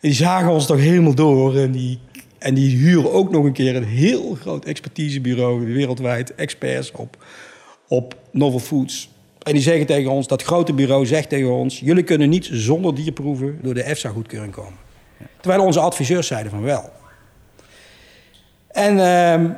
[0.00, 1.98] En die zagen ons toch helemaal door en die,
[2.44, 7.24] en die huren ook nog een keer een heel groot expertisebureau, wereldwijd experts op,
[7.88, 9.10] op novel foods.
[9.42, 12.94] En die zeggen tegen ons, dat grote bureau zegt tegen ons, jullie kunnen niet zonder
[12.94, 14.78] dierproeven door de EFSA goedkeuring komen.
[15.40, 16.90] Terwijl onze adviseurs zeiden van wel.
[18.68, 19.50] En ehm,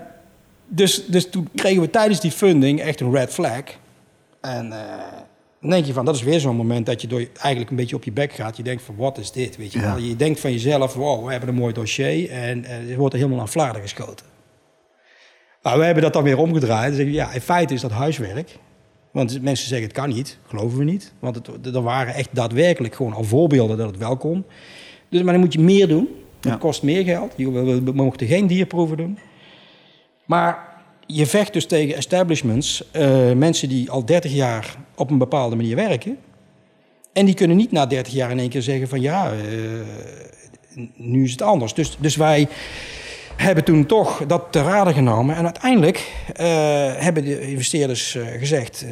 [0.67, 3.63] dus, dus toen kregen we tijdens die funding echt een red flag.
[4.41, 4.79] En eh,
[5.67, 7.97] dan denk je van, dat is weer zo'n moment dat je door, eigenlijk een beetje
[7.97, 8.57] op je bek gaat.
[8.57, 9.57] Je denkt van, wat is dit?
[9.57, 9.85] Weet je, Ja.
[9.95, 10.03] wel?
[10.05, 12.31] je denkt van jezelf, wow, we hebben een mooi dossier.
[12.31, 14.27] En eh, het wordt er helemaal aan vlaarden geschoten.
[15.63, 16.87] Maar we hebben dat dan weer omgedraaid.
[16.87, 18.59] Dan zeg je, ja, in feite is dat huiswerk.
[19.11, 20.39] Want mensen zeggen, het kan niet.
[20.47, 21.13] Geloven we niet.
[21.19, 24.45] Want het, er waren echt daadwerkelijk gewoon al voorbeelden dat het wel kon.
[25.09, 26.09] Dus, maar dan moet je meer doen.
[26.41, 26.59] Dat Ja.
[26.59, 27.33] kost meer geld.
[27.37, 29.19] Je- We, we, we mochten geen dierproeven doen.
[30.25, 30.66] Maar
[31.07, 35.77] je vecht dus tegen establishments, eh, mensen die al 30 jaar op een bepaalde manier
[35.77, 36.19] werken.
[37.13, 41.25] En die kunnen niet na 30 jaar in één keer zeggen van ja, eh, nu
[41.25, 41.75] is het anders.
[41.75, 42.49] Dus, dus wij
[43.37, 45.37] hebben toen toch dat te raden genomen.
[45.37, 46.47] En uiteindelijk eh,
[46.97, 48.85] hebben de investeerders gezegd,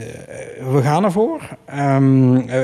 [0.70, 1.56] we gaan ervoor.
[1.66, 2.60] Ehm, eh,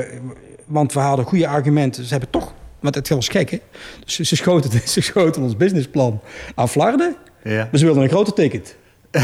[0.65, 2.03] want we hadden goede argumenten.
[2.03, 3.59] Ze hebben toch, want het was gek hè.
[4.05, 6.21] Dus ze schoten, ze schoten ons businessplan
[6.55, 7.15] aan flarden.
[7.43, 7.67] Ja.
[7.71, 8.75] Maar ze wilden een groter ticket.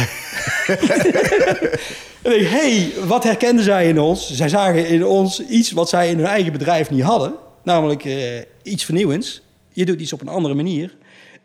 [2.22, 4.32] en ik, hey, wat herkenden zij in ons?
[4.32, 7.34] Zij zagen in ons iets wat zij in hun eigen bedrijf niet hadden.
[7.64, 9.42] Namelijk eh, iets vernieuwends.
[9.74, 10.96] Je doet iets op een andere manier.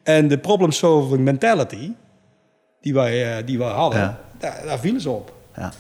[0.03, 1.91] En de problem-solving mentality
[2.81, 4.21] die wij, eh, die wij hadden, Ja.
[4.39, 5.33] daar, daar vielen ze op.
[5.57, 5.73] Ja.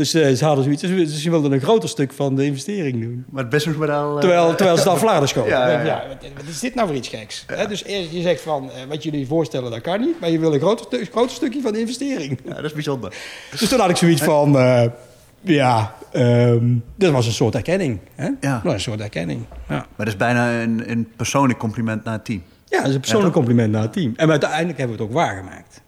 [0.00, 0.82] Dus eh, ze hadden zoiets.
[0.82, 3.24] Dus ze wilden een groter stuk van de investering doen.
[3.30, 4.14] Maar het businessmodel...
[4.14, 5.50] eh, Terwijl, terwijl ze dan Vlaanderen schoten.
[5.50, 6.04] Ja, ja, Ja, ja.
[6.08, 7.44] wat, wat is dit nou voor iets geks?
[7.46, 10.20] Hè, dus eerst, je zegt van, eh, wat jullie voorstellen, dat kan niet.
[10.20, 12.38] Maar je wil een groter, stu- groter stukje van de investering.
[12.44, 13.14] Ja, dat is bijzonder.
[13.60, 14.84] Dus toen had ik zoiets van, eh,
[15.40, 16.64] ja, ehm
[16.96, 17.98] dat was een soort erkenning.
[18.14, 18.28] Hè?
[18.40, 18.60] Ja.
[18.64, 19.74] Dat een soort erkenning, ja.
[19.74, 22.42] Maar dat is bijna een, een persoonlijk compliment naar het team.
[22.68, 24.12] Ja, dat is een persoonlijk compliment naar het team.
[24.16, 25.82] En uiteindelijk hebben we het ook waargemaakt.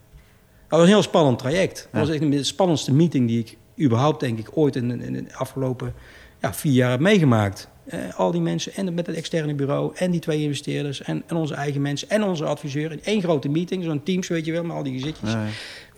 [0.69, 1.89] Dat was een heel spannend traject.
[1.93, 5.35] Dat was echt de spannendste meeting die ik überhaupt, denk ik, ooit in, in, de
[5.35, 5.95] afgelopen
[6.41, 7.69] ja, vier jaar heb meegemaakt.
[7.95, 11.37] Uh, al die mensen en met het externe bureau en die twee investeerders en, en
[11.37, 14.63] onze eigen mensen en onze adviseur in één grote meeting, zo'n teams, weet je wel,
[14.63, 15.35] met al die gezitjes.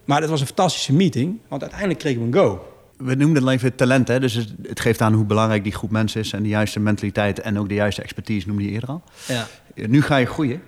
[0.05, 2.69] Maar dat was een fantastische meeting, want uiteindelijk kregen we een go.
[2.97, 4.21] We noemden het even talent, hè?
[4.21, 7.59] dus het, geeft aan hoe belangrijk die groep mensen is en de juiste mentaliteit en
[7.59, 9.03] ook de juiste expertise noemde je eerder al.
[9.29, 9.47] Ja.
[9.75, 10.63] Nu ga je groeien.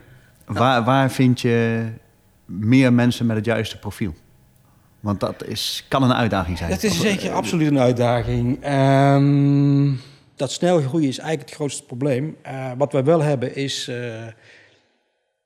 [0.46, 1.86] Waar, waar vind je
[2.44, 4.14] meer mensen met het juiste profiel?
[5.06, 6.70] Want dat is, kan een uitdaging zijn.
[6.70, 8.62] Dat is zeker absoluut een uitdaging.
[8.62, 9.92] Ehm,
[10.36, 12.36] dat snel groeien is eigenlijk het grootste probleem.
[12.46, 13.88] Uh, wat wij wel hebben is...
[13.88, 14.24] Uh,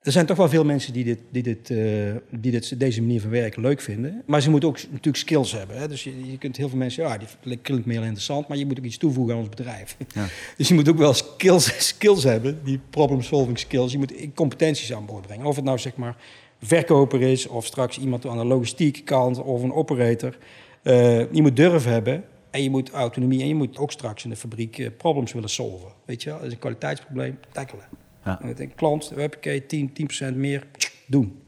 [0.01, 3.21] er zijn toch wel veel mensen die, dit, die, dit, uh, die dit, deze manier
[3.21, 4.23] van werken leuk vinden.
[4.25, 5.77] Maar ze moeten ook natuurlijk skills hebben.
[5.77, 5.87] Hè?
[5.87, 7.03] Dus je, je kunt heel veel mensen...
[7.03, 9.97] Ja, die klinkt meer interessant, maar je moet ook iets toevoegen aan ons bedrijf.
[10.13, 10.25] Ja.
[10.57, 13.91] Dus je moet ook wel skills, skills hebben, die problem-solving skills.
[13.91, 15.45] Je moet competenties aan boord brengen.
[15.45, 16.15] Of het nou zeg maar
[16.61, 20.37] verkoper is of straks iemand aan de logistieke kant of een operator.
[20.83, 24.29] Uh, je moet durf hebben en je moet autonomie en je moet ook straks in
[24.29, 25.91] de fabriek uh, problems willen solven.
[26.05, 27.85] Weet je wel, dat is een kwaliteitsprobleem, tackelen.
[28.25, 28.39] Ja.
[28.43, 29.33] Met een klant, heb
[29.67, 29.91] 10,
[30.33, 30.67] 10% meer,
[31.07, 31.41] doen.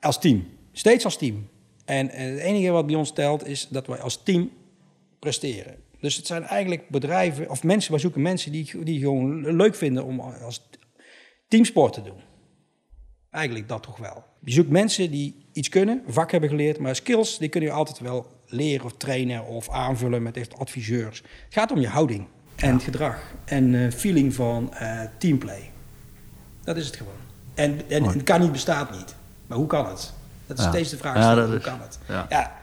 [0.00, 1.48] Als team, steeds als team.
[1.84, 4.50] En, en het enige wat bij ons telt is dat wij als team
[5.18, 5.76] presteren.
[6.00, 10.04] Dus het zijn eigenlijk bedrijven of mensen, wij zoeken mensen die, die gewoon leuk vinden
[10.04, 10.68] om als
[11.48, 12.27] teamsport te doen.
[13.30, 14.24] Eigenlijk dat toch wel.
[14.44, 17.98] Je zoekt mensen die iets kunnen, vak hebben geleerd, maar skills die kun je altijd
[17.98, 21.18] wel leren of trainen of aanvullen met echt adviseurs.
[21.44, 25.70] Het gaat om je houding en gedrag en uh, feeling van uh, teamplay.
[26.64, 27.12] Dat is het gewoon.
[27.54, 29.14] En, en, het kan niet, bestaat niet.
[29.46, 30.12] Maar hoe kan het?
[30.46, 31.16] Dat is steeds de vraag.
[31.16, 31.98] Ja, hoe kan het?
[32.08, 32.26] Ja.
[32.28, 32.56] ja.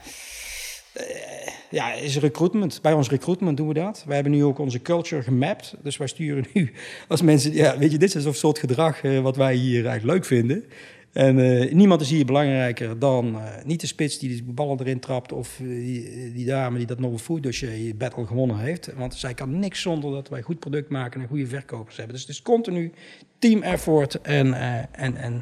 [0.94, 2.82] Uh, ja, is recruitment.
[2.82, 4.04] Bij ons recruitment doen we dat.
[4.06, 5.74] Wij hebben nu ook onze culture gemapt.
[5.82, 6.72] Dus wij sturen nu
[7.08, 7.52] als mensen...
[7.52, 10.64] Ja, weet je, dit is een soort gedrag wat wij hier eigenlijk leuk vinden.
[11.12, 15.00] En uh, niemand is hier belangrijker dan uh, niet de spits die de ballen erin
[15.00, 15.32] trapt...
[15.32, 18.92] of die, die, dame die dat nog food dossier battle gewonnen heeft.
[18.96, 22.14] Want zij kan niks zonder dat wij goed product maken en goede verkopers hebben.
[22.14, 22.92] Dus het is continu
[23.38, 24.54] team effort en,
[24.92, 25.32] en, en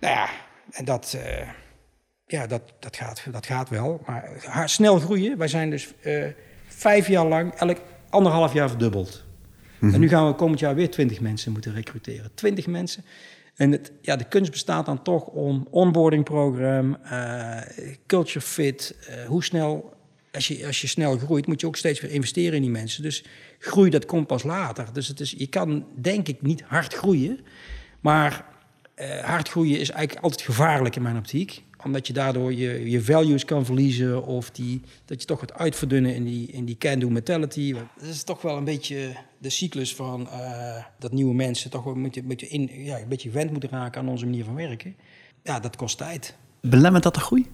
[0.00, 0.28] nou ja,
[0.70, 1.18] en dat,
[2.30, 4.02] ja, dat, dat, gaat, dat gaat wel.
[4.06, 5.38] Maar snel groeien.
[5.38, 5.94] Wij zijn dus
[6.66, 7.78] vijf jaar lang elk
[8.10, 9.24] anderhalf jaar verdubbeld.
[9.78, 9.94] Mhm.
[9.94, 12.30] En nu gaan we komend jaar weer twintig mensen moeten recruteren.
[12.34, 13.04] Twintig mensen...
[13.60, 17.60] En het, ja, de kunst bestaat dan toch om onboarding program, uh,
[18.06, 19.94] culture fit, uh, hoe snel,
[20.32, 23.02] als je, als je snel groeit, moet je ook steeds weer investeren in die mensen.
[23.02, 23.24] Dus
[23.58, 24.88] groei, dat komt pas later.
[24.92, 27.40] Dus het is, je kan denk ik niet hard groeien,
[28.00, 28.44] maar
[28.96, 33.02] uh, hard groeien is eigenlijk altijd gevaarlijk in mijn optiek omdat je daardoor je, je
[33.02, 34.26] values kan verliezen.
[34.26, 37.72] Of die, dat je toch wat uitverdunnen in die, in die can-do mentality.
[37.72, 42.02] Dat is toch wel een beetje de cyclus van uh, dat nieuwe mensen toch een
[42.02, 44.94] beetje, een beetje, in, ja, een beetje gewend moeten raken aan onze manier van werken.
[45.42, 46.36] Ja, dat kost tijd.
[46.60, 47.46] Belemmert dat de groei?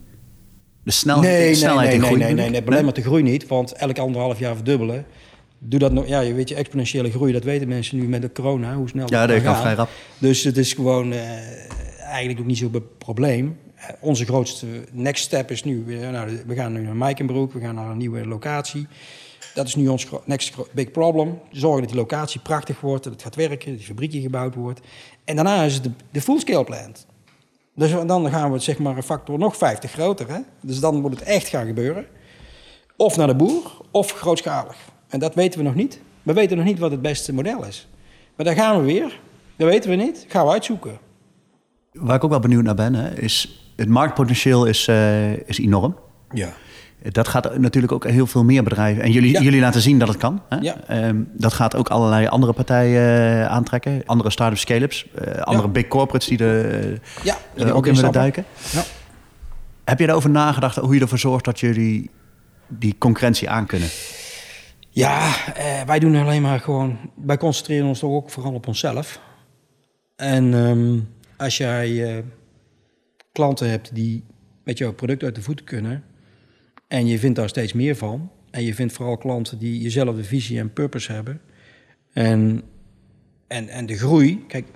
[0.82, 2.20] De snel, nee, snelheid nee, nee, groei?
[2.20, 3.46] Nee, nee, nee, nee, belemmert de groei niet.
[3.46, 5.06] Want elk anderhalf jaar verdubbelen.
[5.58, 8.32] Doe dat nog, ja, je weet je, exponentiële groei, dat weten mensen nu met de
[8.32, 9.90] corona, hoe snel ja, dat gaat vrij rap.
[10.18, 11.20] Dus het is gewoon uh,
[12.00, 13.58] eigenlijk ook niet zo'n probleem.
[13.86, 17.74] Eh, onze grootste next step is nu, nou, we gaan nu naar Mijkenbroek, we gaan
[17.74, 18.86] naar een nieuwe locatie.
[19.54, 21.38] Dat is nu ons next big problem.
[21.50, 24.80] Zorgen dat die locatie prachtig wordt, dat het gaat werken, dat die fabriekje gebouwd wordt.
[25.24, 27.06] En daarna is het de, full-scale plant.
[27.74, 30.28] Dus dan gaan we zeg maar een factor nog 50 groter.
[30.28, 30.40] Hè?
[30.60, 32.06] Dus dan moet het echt gaan gebeuren.
[32.96, 34.76] Of naar de boer, of grootschalig.
[35.08, 36.00] En dat weten we nog niet.
[36.22, 37.88] We weten nog niet wat het beste model is.
[38.36, 39.20] Maar daar gaan we weer.
[39.56, 40.24] Dat weten we niet.
[40.28, 40.98] Gaan we uitzoeken.
[41.92, 45.96] Waar ik ook wel benieuwd naar ben, hè, is het marktpotentieel is, uh, is enorm.
[46.32, 46.52] Ja.
[47.02, 49.02] Dat gaat natuurlijk ook heel veel meer bedrijven.
[49.02, 50.42] En jullie, jullie laten zien dat het kan.
[50.48, 50.56] Hè?
[50.56, 51.06] Ja.
[51.08, 54.02] Um, dat gaat ook allerlei andere partijen uh, aantrekken.
[54.06, 55.06] Andere start-up scale-ups.
[55.26, 58.44] Uh, andere big corporates die er ja, die ook in willen duiken.
[58.72, 58.82] Ja.
[59.84, 62.10] Heb je erover nagedacht hoe je ervoor zorgt dat jullie
[62.68, 63.88] die concurrentie aankunnen?
[64.90, 65.30] Ja,
[65.86, 66.98] wij doen alleen maar gewoon...
[67.24, 69.20] Wij concentreren ons toch ook vooral op onszelf.
[70.16, 72.24] En um, als jij
[73.36, 74.24] klanten hebt die
[74.64, 76.04] met jouw product uit de voeten kunnen
[76.88, 80.58] en je vindt daar steeds meer van en je vindt vooral klanten die jezelfde visie
[80.58, 81.40] en purpose hebben
[82.12, 82.62] en,
[83.46, 84.66] en, en de groei, kijk,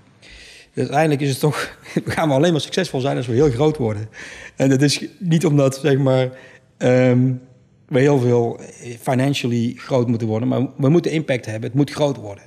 [0.74, 1.78] uiteindelijk is het toch,
[2.14, 4.08] gaan we alleen maar succesvol zijn als we heel groot worden.
[4.56, 6.30] En dat is niet omdat, zeg maar,
[6.78, 7.40] um,
[7.88, 8.60] we heel veel
[9.00, 11.68] financially groot moeten worden, maar we moeten impact hebben.
[11.68, 12.44] Het moet groot worden.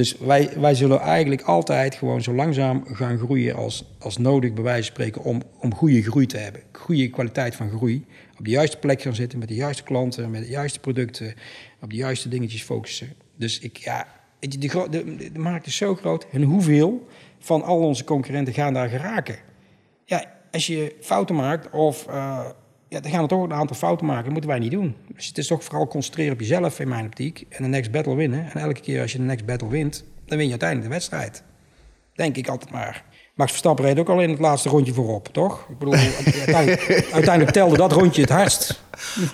[0.00, 4.62] Dus wij, wij zullen eigenlijk altijd gewoon zo langzaam gaan groeien als, als nodig, bij
[4.62, 6.62] wijze van spreken, om, om goede groei te hebben.
[6.72, 8.06] Goede kwaliteit van groei.
[8.38, 11.34] Op de juiste plek gaan zitten, met de juiste klanten, met de juiste producten,
[11.80, 13.12] op de juiste dingetjes focussen.
[13.36, 14.06] Dus ik, ja,
[14.38, 14.58] de,
[14.88, 16.26] de, de markt is zo groot.
[16.32, 17.06] En hoeveel
[17.38, 19.36] van al onze concurrenten gaan daar geraken?
[20.04, 22.06] Ja, als je fouten maakt of...
[22.06, 22.46] eh,
[22.90, 24.24] ja, dan gaan er toch een aantal fouten maken.
[24.24, 24.96] Dat moeten wij niet doen.
[25.14, 27.46] Dus het is toch vooral concentreren op jezelf in mijn optiek.
[27.48, 28.50] En de next battle winnen.
[28.52, 31.42] En elke keer als je de next battle wint, dan win je uiteindelijk de wedstrijd.
[32.14, 33.04] Denk ik altijd maar.
[33.34, 35.66] Max Verstappen reed ook al in het laatste rondje voorop, toch?
[35.68, 35.94] Ik bedoel,
[36.46, 38.82] uiteindelijk, uiteindelijk telde dat rondje het hardst.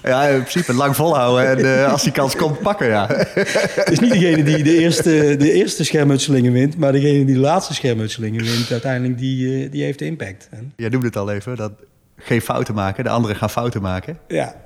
[0.02, 3.06] Ja, in principe lang volhouden en eh, als die kans komt, pakken, ja.
[3.08, 7.40] Het is niet degene die de eerste, de eerste schermutselingen wint, maar degene die de
[7.40, 10.48] laatste schermutselingen wint, uiteindelijk die, eh, die heeft de impact.
[10.76, 11.72] Jij noemde het al even, dat
[12.16, 14.18] geen fouten maken, de anderen gaan fouten maken.
[14.28, 14.64] ja.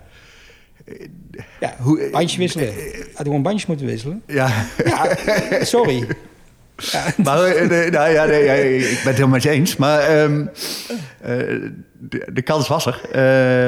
[1.60, 2.74] Ja, Hoe- bandje wisselen.
[3.14, 4.22] Had gewoon bandjes moeten wisselen.
[4.26, 5.16] Ja, Ja,
[5.64, 6.06] sorry.
[6.92, 9.76] Ja, maar eh, nee, nou, ja, nee, ja, ik ben het helemaal met je eens.
[9.76, 10.46] Maar ehm,
[11.20, 11.36] eh,
[11.98, 13.00] de, de kans was er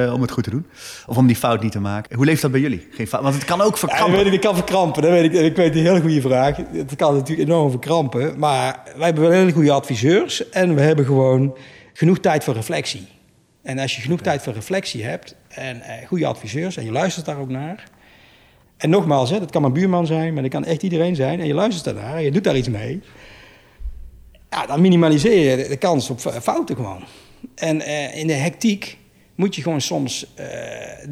[0.06, 0.66] eh, om het goed te doen.
[1.06, 2.16] Of om die fout niet te maken.
[2.16, 2.88] Hoe leeft dat bij jullie?
[2.90, 4.16] Geen fout, want het kan ook Ja, verkrampen.
[4.16, 5.02] weet ik, dat kan verkrampen.
[5.02, 6.56] Dat weet ik, ik weet een hele goede vraag.
[6.56, 8.38] Het kan natuurlijk enorm verkrampen.
[8.38, 10.50] Maar wij hebben wel hele goede adviseurs.
[10.50, 11.56] En we hebben gewoon
[11.92, 13.08] genoeg tijd voor reflectie.
[13.62, 17.27] En als je genoeg tijd voor reflectie hebt en eh, goede adviseurs en je luistert
[17.27, 17.85] daar ook naar.
[18.77, 21.40] En nogmaals, hè, dat kan mijn buurman zijn, maar dat kan echt iedereen zijn.
[21.40, 23.01] En je luistert daarnaar en je doet daar iets mee.
[24.51, 27.05] Ja, dan minimaliseer je de- de kans op f- fouten gewoon.
[27.55, 28.98] En eh, in de hectiek
[29.35, 30.35] moet je gewoon soms...
[30.35, 30.46] eh,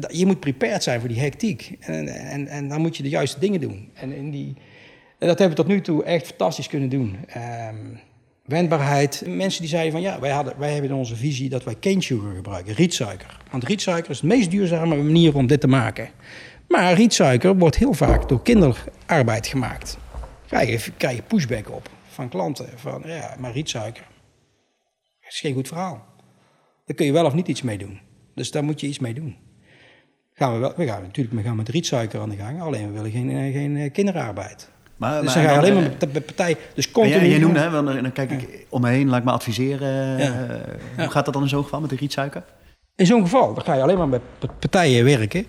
[0.07, 1.75] je moet prepared zijn voor die hectiek.
[1.79, 3.89] En, en, en dan moet je de juiste dingen doen.
[3.93, 4.53] En, in die,
[5.19, 7.17] en dat hebben we tot nu toe echt fantastisch kunnen doen.
[7.27, 7.75] Ehm,
[8.45, 9.23] wendbaarheid.
[9.27, 12.01] Mensen die zeiden van ja, wij, hadden, wij hebben in onze visie dat wij cane
[12.01, 13.37] sugar gebruiken, rietsuiker.
[13.51, 16.09] Want rietsuiker is de meest duurzame manier om dit te maken.
[16.67, 19.97] Maar rietsuiker wordt heel vaak door kinderarbeid gemaakt.
[20.47, 22.69] Krijg je, krijg je pushback op van klanten.
[22.75, 24.03] Van ja, maar rietsuiker
[25.27, 26.05] is geen goed verhaal.
[26.85, 27.99] Daar kun je wel of niet iets mee doen.
[28.35, 29.35] Dus daar moet je iets mee doen.
[30.33, 32.61] Gaan we, wel, we gaan natuurlijk we gaan met rietsuiker aan de gang.
[32.61, 34.71] Alleen we willen geen, eh, geen eh, kinderarbeid.
[35.01, 36.57] Maar, dus dan ga je alleen eh, maar met, met partijen.
[36.73, 37.15] Dus continu.
[37.15, 40.17] jij, jij noemde, hè, dan dan kijk ik om me heen, laat ik me adviseren.
[40.17, 40.29] eh.
[40.97, 42.43] Hoe gaat dat dan in zo'n geval met de rietsuiker?
[42.95, 44.21] In zo'n geval, dan ga je alleen maar met
[44.59, 45.47] partijen werken.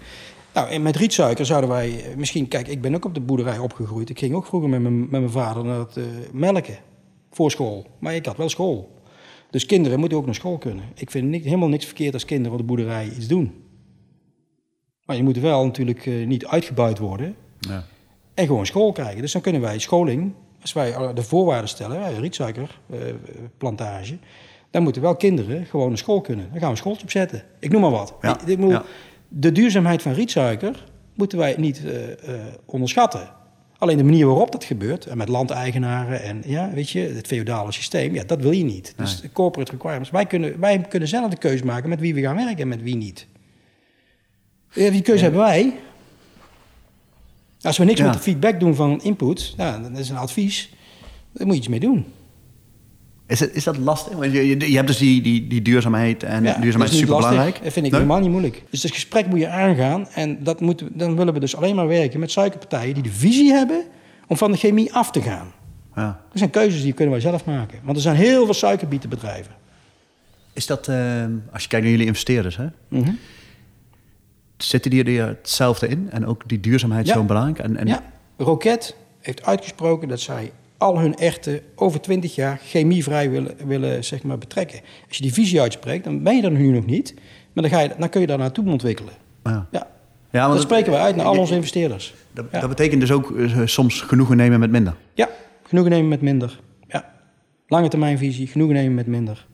[0.54, 2.48] Nou, en met rietsuiker zouden wij eh, misschien...
[2.48, 4.10] Kijk, ik ben ook op de boerderij opgegroeid.
[4.10, 5.98] Ik ging ook vroeger met mijn, met mijn vader naar het
[6.32, 6.76] melken
[7.30, 7.86] voor school.
[7.98, 9.02] Maar ik had wel school.
[9.50, 10.84] Dus kinderen moeten ook naar school kunnen.
[10.94, 13.64] Ik vind helemaal niks verkeerd als kinderen op de boerderij iets doen.
[15.04, 17.84] Maar je moet wel natuurlijk niet uitgebuit worden Ja.
[18.34, 19.20] En gewoon school krijgen.
[19.20, 24.18] Dus dan kunnen wij scholing, als wij eh, de voorwaarden stellen, rietsuikerplantage,
[24.70, 26.44] dan moeten wel kinderen gewoon naar school kunnen.
[26.44, 27.42] Dan gaan we een schooltje opzetten.
[27.58, 28.14] Ik noem maar wat.
[28.20, 28.84] Ja, Ik- ik bedoel, ja.
[29.28, 33.28] De duurzaamheid van rietsuiker moeten wij niet eh, eh, onderschatten.
[33.78, 37.72] Alleen de manier waarop dat gebeurt, en met landeigenaren en ja, weet je, het feodale
[37.72, 38.94] systeem, ja, dat wil je niet.
[38.96, 40.10] Dus corporate requirements.
[40.10, 42.82] Wij kunnen, wij kunnen zelf de keuze maken met wie we gaan werken en met
[42.82, 43.26] wie niet.
[44.74, 45.74] Die keuze hebben wij.
[47.62, 48.04] Als we niks Ja.
[48.04, 50.72] met de feedback doen van input, dat is een advies,
[51.32, 52.04] daar moet je iets mee doen.
[53.26, 54.12] Is, het, is dat lastig?
[54.16, 57.16] Want je, je, je hebt dus die, die, die duurzaamheid en Ja, duurzaamheid is super
[57.16, 57.60] belangrijk.
[57.62, 58.62] Dat vind ik helemaal niet moeilijk.
[58.70, 60.08] Dus het gesprek moet je aangaan.
[60.14, 63.12] En dat moeten, we- dan willen we dus alleen maar werken met suikerpartijen die de
[63.12, 63.84] visie hebben
[64.26, 65.52] om van de chemie af te gaan.
[65.96, 66.04] Ja.
[66.28, 67.78] Dat zijn keuzes die kunnen wij zelf maken.
[67.82, 69.52] Want er zijn heel veel suikerbietenbedrijven.
[70.52, 70.96] Is dat, eh,
[71.52, 72.66] als je kijkt naar jullie investeerders, hè?
[72.88, 73.10] Mhm.
[74.64, 76.08] Zitten die er hetzelfde in?
[76.10, 77.12] En ook die duurzaamheid Ja.
[77.12, 77.58] zo belangrijk?
[77.58, 78.02] En, en, Ja,
[78.36, 84.22] Roket heeft uitgesproken dat zij al hun echten over 20 jaar chemievrij willen, willen zeg
[84.22, 84.80] maar, betrekken.
[85.08, 87.14] Als je die visie uitspreekt, dan ben je er nu nog niet.
[87.52, 89.12] Maar dan, ga je, dan kun je daar naartoe ontwikkelen.
[89.44, 89.66] Ja.
[89.70, 89.86] Ja,
[90.30, 92.14] Ja, want dat spreken we uit naar al onze investeerders.
[92.32, 92.60] Dat, Ja.
[92.60, 94.94] dat betekent dus ook eh, soms genoegen nemen met minder.
[95.14, 95.28] Ja,
[95.62, 96.60] genoegen nemen met minder.
[96.88, 97.12] Ja.
[97.68, 99.46] Lange termijnvisie, genoegen nemen met minder.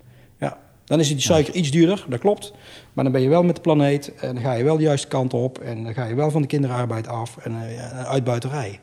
[0.88, 2.52] Dan is die suiker iets duurder, dat klopt.
[2.92, 5.08] Maar dan ben je wel met de planeet en dan ga je wel de juiste
[5.08, 5.58] kant op.
[5.58, 8.80] En dan ga je wel van de kinderarbeid af en ja, uitbuiterij.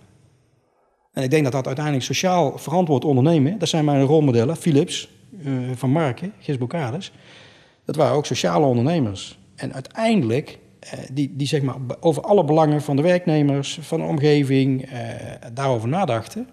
[1.13, 5.09] En ik denk dat dat uiteindelijk sociaal verantwoord ondernemen, dat zijn mijn rolmodellen, Philips,
[5.43, 7.11] eh, Van Marken, Gis Bocades.
[7.85, 9.39] Dat waren ook sociale ondernemers.
[9.55, 14.05] En uiteindelijk, eh, die, die zeg maar over alle belangen van de werknemers, van de
[14.05, 14.89] omgeving,
[15.53, 16.47] daarover nadachten.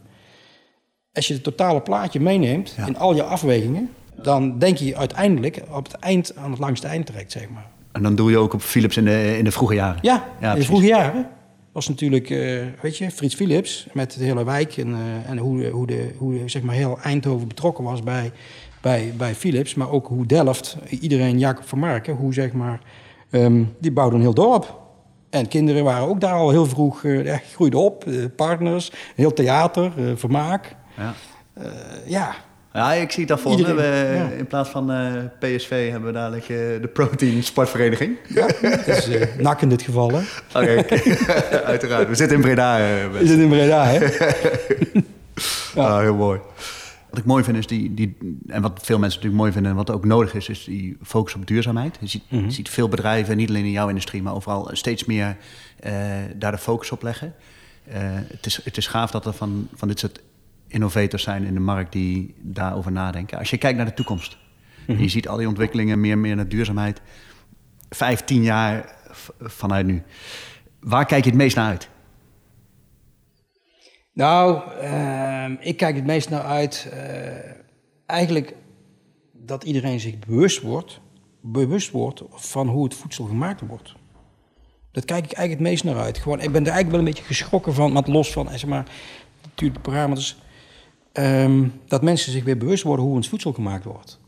[1.13, 2.87] Als je het totale plaatje meeneemt Ja.
[2.87, 3.91] in al je afwegingen,
[4.23, 7.67] dan denk je uiteindelijk op het eind aan het langste eind trekt, zeg maar.
[7.93, 9.99] En dan doe je ook op Philips in de, in de vroege jaren.
[10.03, 11.29] Ja, Ja, in de vroege jaren
[11.73, 12.39] was natuurlijk, eh,
[12.83, 16.39] weet je, Frits Philips met de hele wijk en, eh, en hoe, hoe, de, hoe
[16.47, 18.33] zeg maar heel Eindhoven betrokken was bij,
[18.81, 22.81] bij, bij Philips, maar ook hoe Delft, iedereen Jacob van Marken, hoe zeg maar,
[23.31, 24.81] ehm, die bouwden een heel dorp.
[25.31, 29.33] En kinderen waren ook daar al heel vroeg, eh, ja, groeiden op, eh, partners, heel
[29.33, 30.77] theater, eh, vermaak.
[30.97, 31.15] Ja.
[31.55, 31.71] Eh,
[32.07, 32.35] ja,
[32.73, 33.45] Ja, ik zie het.
[33.45, 34.29] Iedereen, We, ja.
[34.29, 36.47] In plaats van eh, PSV hebben we dadelijk
[36.83, 38.17] de Protein Sportvereniging.
[38.29, 39.09] ja dat is
[39.39, 40.11] nak in dit geval.
[40.13, 40.21] Hè.
[40.61, 40.85] Oké,
[41.65, 42.09] uiteraard.
[42.09, 42.79] We zitten in Breda.
[42.79, 43.99] eh, Is het in Breda, hè?
[43.99, 44.35] Ja.
[45.77, 46.41] Ah, heel mooi.
[47.11, 49.77] Wat ik mooi vind is die, die, en wat veel mensen natuurlijk mooi vinden en
[49.77, 51.97] wat ook nodig is, is die focus op duurzaamheid.
[52.01, 52.45] Je ziet, mhm.
[52.45, 55.37] je ziet veel bedrijven, niet alleen in jouw industrie, maar overal steeds meer
[55.87, 55.93] uh,
[56.37, 57.35] daar de focus op leggen.
[57.89, 57.95] Uh,
[58.29, 60.21] het, is, het is gaaf dat er van, van dit soort
[60.73, 63.39] innovators zijn in de markt die daarover nadenken.
[63.39, 64.39] Als je kijkt naar de toekomst,
[64.87, 67.01] mm je ziet al die ontwikkelingen meer en meer naar duurzaamheid,
[67.89, 68.95] vijftien jaar
[69.41, 70.03] vanuit nu.
[70.81, 71.89] Waar kijk je het meest naar uit?
[74.13, 76.89] Nou, uh, ik kijk het meest naar uit.
[76.93, 76.99] Uh,
[78.07, 78.55] eigenlijk
[79.33, 81.01] dat iedereen zich bewust wordt,
[81.41, 83.95] bewust wordt van hoe het voedsel gemaakt wordt.
[84.93, 86.19] Dat kijk ik eigenlijk het meest naar uit.
[86.19, 88.87] Gewoon, ik ben er eigenlijk wel een beetje geschrokken van, maar los van, zeg maar,
[89.43, 90.37] natuurlijk parameters,
[91.13, 94.21] um, dat mensen zich weer bewust worden hoe ons voedsel gemaakt wordt.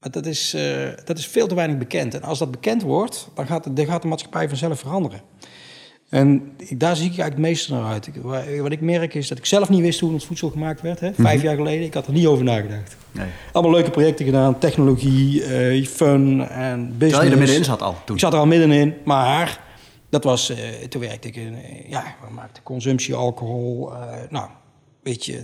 [0.00, 2.14] Maar dat is, uh, dat is veel te weinig bekend.
[2.14, 5.20] En als dat bekend wordt, dan gaat, de, dan gaat de maatschappij vanzelf veranderen.
[6.08, 8.10] En daar zie ik eigenlijk het meeste naar uit.
[8.60, 11.00] Wat ik merk is dat ik zelf niet wist hoe ons voedsel gemaakt werd.
[11.00, 11.14] Hè?
[11.14, 11.46] Vijf mhm.
[11.46, 11.84] jaar geleden.
[11.84, 12.96] Ik had er niet over nagedacht.
[13.12, 13.26] Nee.
[13.52, 14.58] Allemaal leuke projecten gedaan.
[14.58, 16.98] Technologie, uh, fun en business.
[16.98, 18.14] Terwijl je er middenin zat al toen?
[18.14, 18.94] Ik zat er al middenin.
[19.04, 19.60] Maar
[20.08, 20.50] dat was...
[20.50, 20.56] Uh,
[20.88, 21.56] toen werkte ik in...
[21.88, 23.90] Ja, we maakten consumptie, alcohol.
[24.28, 24.48] nou,
[25.08, 25.40] weet je...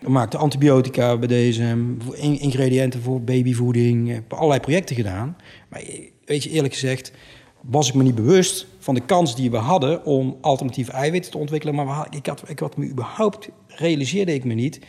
[0.00, 1.80] we maakten antibiotica bij DSM.
[2.20, 4.22] Ingrediënten voor babyvoeding.
[4.28, 5.36] allerlei projecten gedaan.
[5.68, 5.82] Maar
[6.24, 7.12] weet je, eerlijk gezegd
[7.60, 11.38] was ik me niet bewust van de kans die we hadden om alternatieve eiwitten te
[11.38, 11.74] ontwikkelen.
[11.74, 14.80] Maar ik had, ik had me überhaupt, realiseerde ik me niet,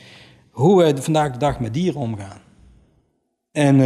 [0.52, 2.42] hoe we vandaag de dag met dieren omgaan.
[3.52, 3.80] En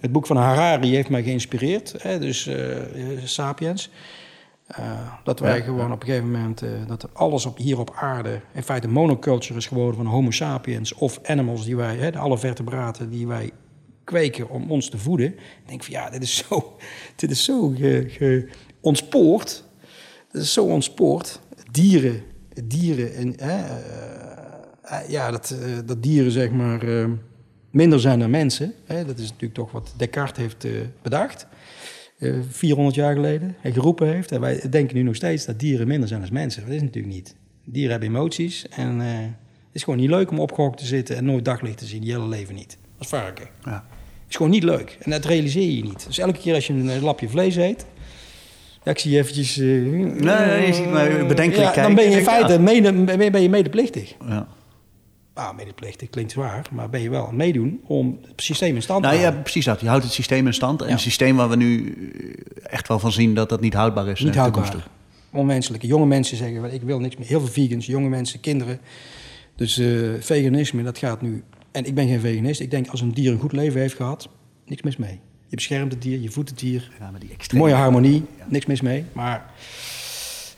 [0.00, 2.56] het boek van Harari heeft mij geïnspireerd, hè, dus uh,
[3.24, 3.90] Sapiens.
[4.78, 8.62] Uh, dat wij gewoon op een gegeven moment, dat alles op, hier op aarde in
[8.62, 13.26] feite monoculture is geworden van Homo sapiens of animals die wij, hè, alle vertebraten die
[13.26, 13.50] wij
[14.04, 15.26] kweken om ons te voeden.
[15.26, 16.76] Ik denk van ja, dit is zo,
[17.16, 18.48] dit is zo ge, ge,
[18.80, 19.64] ontspoord.
[20.30, 21.40] Dit is zo ontspoord.
[21.70, 22.22] Dieren,
[22.64, 23.58] dieren en hè,
[24.84, 25.54] uh, ja, dat,
[25.84, 27.08] dat dieren zeg maar
[27.70, 28.74] minder zijn dan mensen.
[28.84, 30.66] Hè, dat is natuurlijk toch wat Descartes heeft
[31.02, 31.46] bedacht.
[32.50, 34.32] 400 jaar geleden en geroepen heeft.
[34.32, 36.64] En wij denken nu nog steeds dat dieren minder zijn dan mensen.
[36.64, 37.36] Dat is natuurlijk niet.
[37.64, 39.34] Dieren hebben emoties en het
[39.72, 42.28] is gewoon niet leuk om opgehokt te zitten en nooit daglicht te zien, je hele
[42.28, 42.78] leven niet.
[42.98, 43.48] Als varken.
[43.64, 43.84] Ja
[44.30, 44.96] is gewoon niet leuk.
[45.00, 46.06] En dat realiseer je niet.
[46.06, 47.86] Dus elke keer als je een lapje vlees eet...
[48.84, 49.58] Ja, ik zie je eventjes...
[49.58, 52.92] Uh, nee, je ziet me bedenkelijk ja, Dan ben je in feite mede,
[53.30, 54.14] ben je medeplichtig.
[54.28, 54.48] Ja.
[55.40, 59.02] Ah, medeplichtig klinkt zwaar, maar ben je wel aan meedoen om het systeem in stand
[59.02, 59.38] te nou, houden.
[59.38, 59.80] Ja, precies dat.
[59.80, 60.82] Je houdt het systeem in stand.
[60.82, 61.94] En een systeem waar we nu
[62.62, 64.20] echt wel van zien dat dat niet houdbaar is.
[64.20, 64.88] Niet houdbaar.
[65.30, 65.86] Onmenselijke.
[65.86, 67.26] Jonge mensen zeggen, ik wil niks meer.
[67.26, 68.80] Heel veel vegans, jonge mensen, kinderen.
[69.56, 72.60] Dus uh, veganisme, dat gaat nu en ik ben geen veganist.
[72.60, 74.28] Ik denk als een dier een goed leven heeft gehad,
[74.66, 75.20] niks mis mee.
[75.46, 76.90] Je beschermt het dier, je voedt het dier.
[76.98, 77.62] Ja, maar die extreme...
[77.62, 79.04] Mooie harmonie, niks mis mee.
[79.12, 79.50] Maar,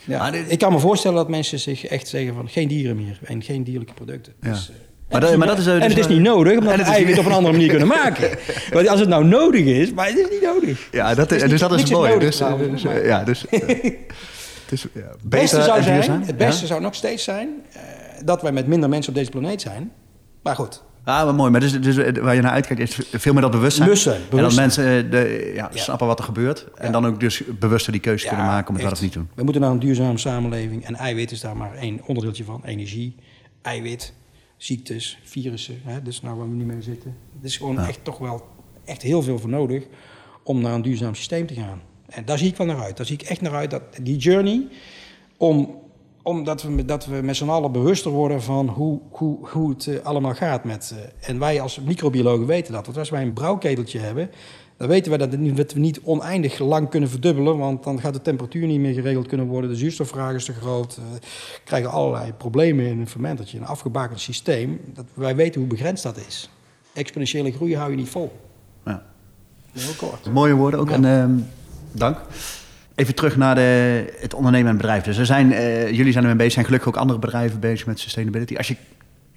[0.04, 3.42] ja, ik kan me voorstellen dat mensen zich echt zeggen van geen dieren meer en
[3.42, 4.32] geen dierlijke producten.
[4.40, 4.50] Ja.
[4.50, 4.76] Dus, uh,
[5.10, 7.32] maar, dat, maar dat is, en het is niet nodig, omdat we eiwit op een
[7.32, 8.38] andere manier kunnen maken.
[8.72, 10.88] Want als het nou nodig is, maar het is niet nodig.
[10.92, 12.18] Ja, dat is, dus dat is mooi.
[12.18, 16.80] dus, dus, ja, dus, uh, het, is, ja, het beste zou, zijn, het beste zou
[16.80, 17.82] nog steeds zijn uh,
[18.24, 19.92] dat wij met minder mensen op deze planeet zijn.
[20.42, 21.50] Maar goed, Ah, maar mooi.
[21.50, 23.86] Maar dus, dus waar je naar uitkijkt is veel meer dat bewustzijn.
[23.86, 26.66] bewustzijn, En dat mensen eh, de, ja, snappen wat er gebeurt.
[26.74, 29.18] En dan ook dus bewuster die keuze kunnen maken om het wel of niet te
[29.18, 29.28] doen.
[29.34, 30.84] We moeten naar een duurzame samenleving.
[30.84, 32.62] En eiwit is daar maar één onderdeeltje van.
[32.64, 33.14] Energie,
[33.62, 34.12] eiwit,
[34.56, 35.80] ziektes, virussen.
[35.84, 37.16] Hè, dus nou waar we nu mee zitten.
[37.40, 38.46] Er is gewoon echt toch wel
[38.84, 39.84] echt heel veel voor nodig
[40.42, 41.80] om naar een duurzaam systeem te gaan.
[42.06, 42.96] En daar zie ik wel naar uit.
[42.96, 44.66] Daar zie ik echt naar uit dat die journey
[45.36, 45.81] om
[46.22, 50.04] omdat we, dat we met z'n allen bewuster worden van hoe, hoe, hoe het eh,
[50.04, 50.64] allemaal gaat.
[50.64, 52.86] Met, uh, en wij als microbiologen weten dat.
[52.86, 54.30] Want als wij een brouwketeltje hebben,
[54.76, 55.18] dan weten we
[55.54, 57.58] dat, we niet oneindig lang kunnen verdubbelen.
[57.58, 59.70] Want dan gaat de temperatuur niet meer geregeld kunnen worden.
[59.70, 60.98] De zuurstofvraag is te groot.
[60.98, 61.04] Uh,
[61.64, 63.58] krijgen allerlei problemen in een fermentertje.
[63.58, 64.80] Een afgebakend systeem.
[64.94, 66.50] Dat, wij weten hoe begrensd dat is.
[66.92, 68.32] Exponentiële groei hou je niet vol.
[68.84, 69.02] Ja.
[69.72, 70.32] Heel kort.
[70.32, 70.90] Mooie woorden ook.
[70.90, 71.44] En uh,
[71.92, 72.18] dank.
[72.94, 75.02] Even terug naar de, het ondernemen en bedrijf.
[75.02, 78.56] Dus er zijn, uh, jullie zijn bezig, zijn gelukkig ook andere bedrijven bezig met sustainability.
[78.56, 78.76] Als je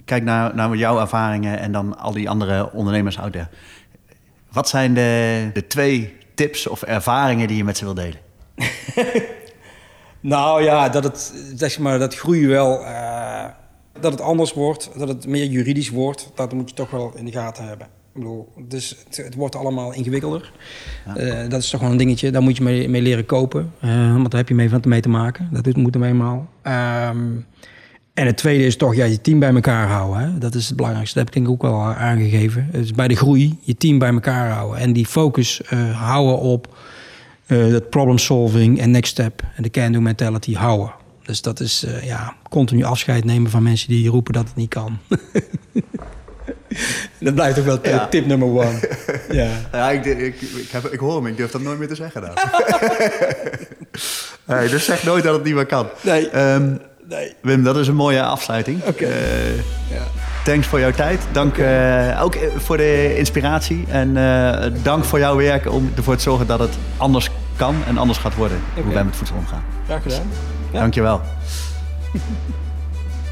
[0.05, 3.47] kijkt naar, naar jouw ervaringen en dan al die andere ondernemers out there.
[4.51, 8.19] Wat zijn de, de twee tips of ervaringen die je met ze wil delen?
[10.19, 13.45] nou ja, dat het, zeg maar, dat groei wel, uh,
[13.99, 17.25] dat het anders wordt, dat het meer juridisch wordt, dat moet je toch wel in
[17.25, 17.87] de gaten hebben.
[18.15, 20.51] Ik bedoel, dus het, wordt allemaal ingewikkelder.
[21.15, 23.71] Eh, dat is toch wel een dingetje, daar moet je mee, mee leren kopen.
[23.83, 25.49] Uh, want daar heb je mee, van, mee te maken.
[25.51, 26.49] Dat moet er eenmaal.
[26.63, 27.45] Um,
[28.13, 30.19] en het tweede is toch ja, je team bij elkaar houden.
[30.19, 30.37] Hè?
[30.37, 31.17] Dat is het belangrijkste.
[31.17, 32.69] Dat heb ik denk ik ook wel aangegeven.
[32.71, 34.79] Dus bij de groei, je team bij elkaar houden.
[34.79, 36.77] En die focus uh, houden op
[37.47, 39.43] dat problem solving en next step.
[39.55, 40.93] En de can-do mentality houden.
[41.23, 44.97] Dus dat is ja, continu afscheid nemen van mensen die roepen dat het niet kan.
[47.19, 48.07] dat blijft ook wel ja.
[48.07, 48.79] tip nummer one.
[49.41, 51.95] ja, ja ik, ik, ik, heb, ik hoor hem, ik durf dat nooit meer te
[51.95, 52.21] zeggen.
[52.21, 52.31] Dan.
[54.57, 55.87] nee, dus zeg nooit dat het niet meer kan.
[56.01, 56.39] Nee.
[56.39, 57.33] Um, nee.
[57.41, 58.79] Wim, dat is een mooie afsluiting.
[58.79, 58.89] Oké.
[58.89, 59.09] Okay.
[59.09, 59.55] Uh,
[59.89, 60.03] ja.
[60.43, 61.21] Thanks voor jouw tijd.
[61.31, 63.85] Dank uh, ook voor de inspiratie.
[63.89, 67.97] En uh, dank voor jouw werk om ervoor te zorgen dat het anders kan en
[67.97, 68.61] anders gaat worden.
[68.71, 68.83] Okay.
[68.83, 69.63] Hoe wij met voedsel omgaan.
[69.85, 70.29] Graag gedaan.
[70.71, 70.79] Ja.
[70.79, 71.21] Dankjewel.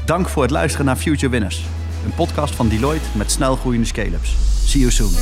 [0.04, 1.64] Dank voor het luisteren naar Future Winners.
[2.04, 4.36] Een podcast van Deloitte met snelgroeiende scale-ups.
[4.64, 5.12] See you soon.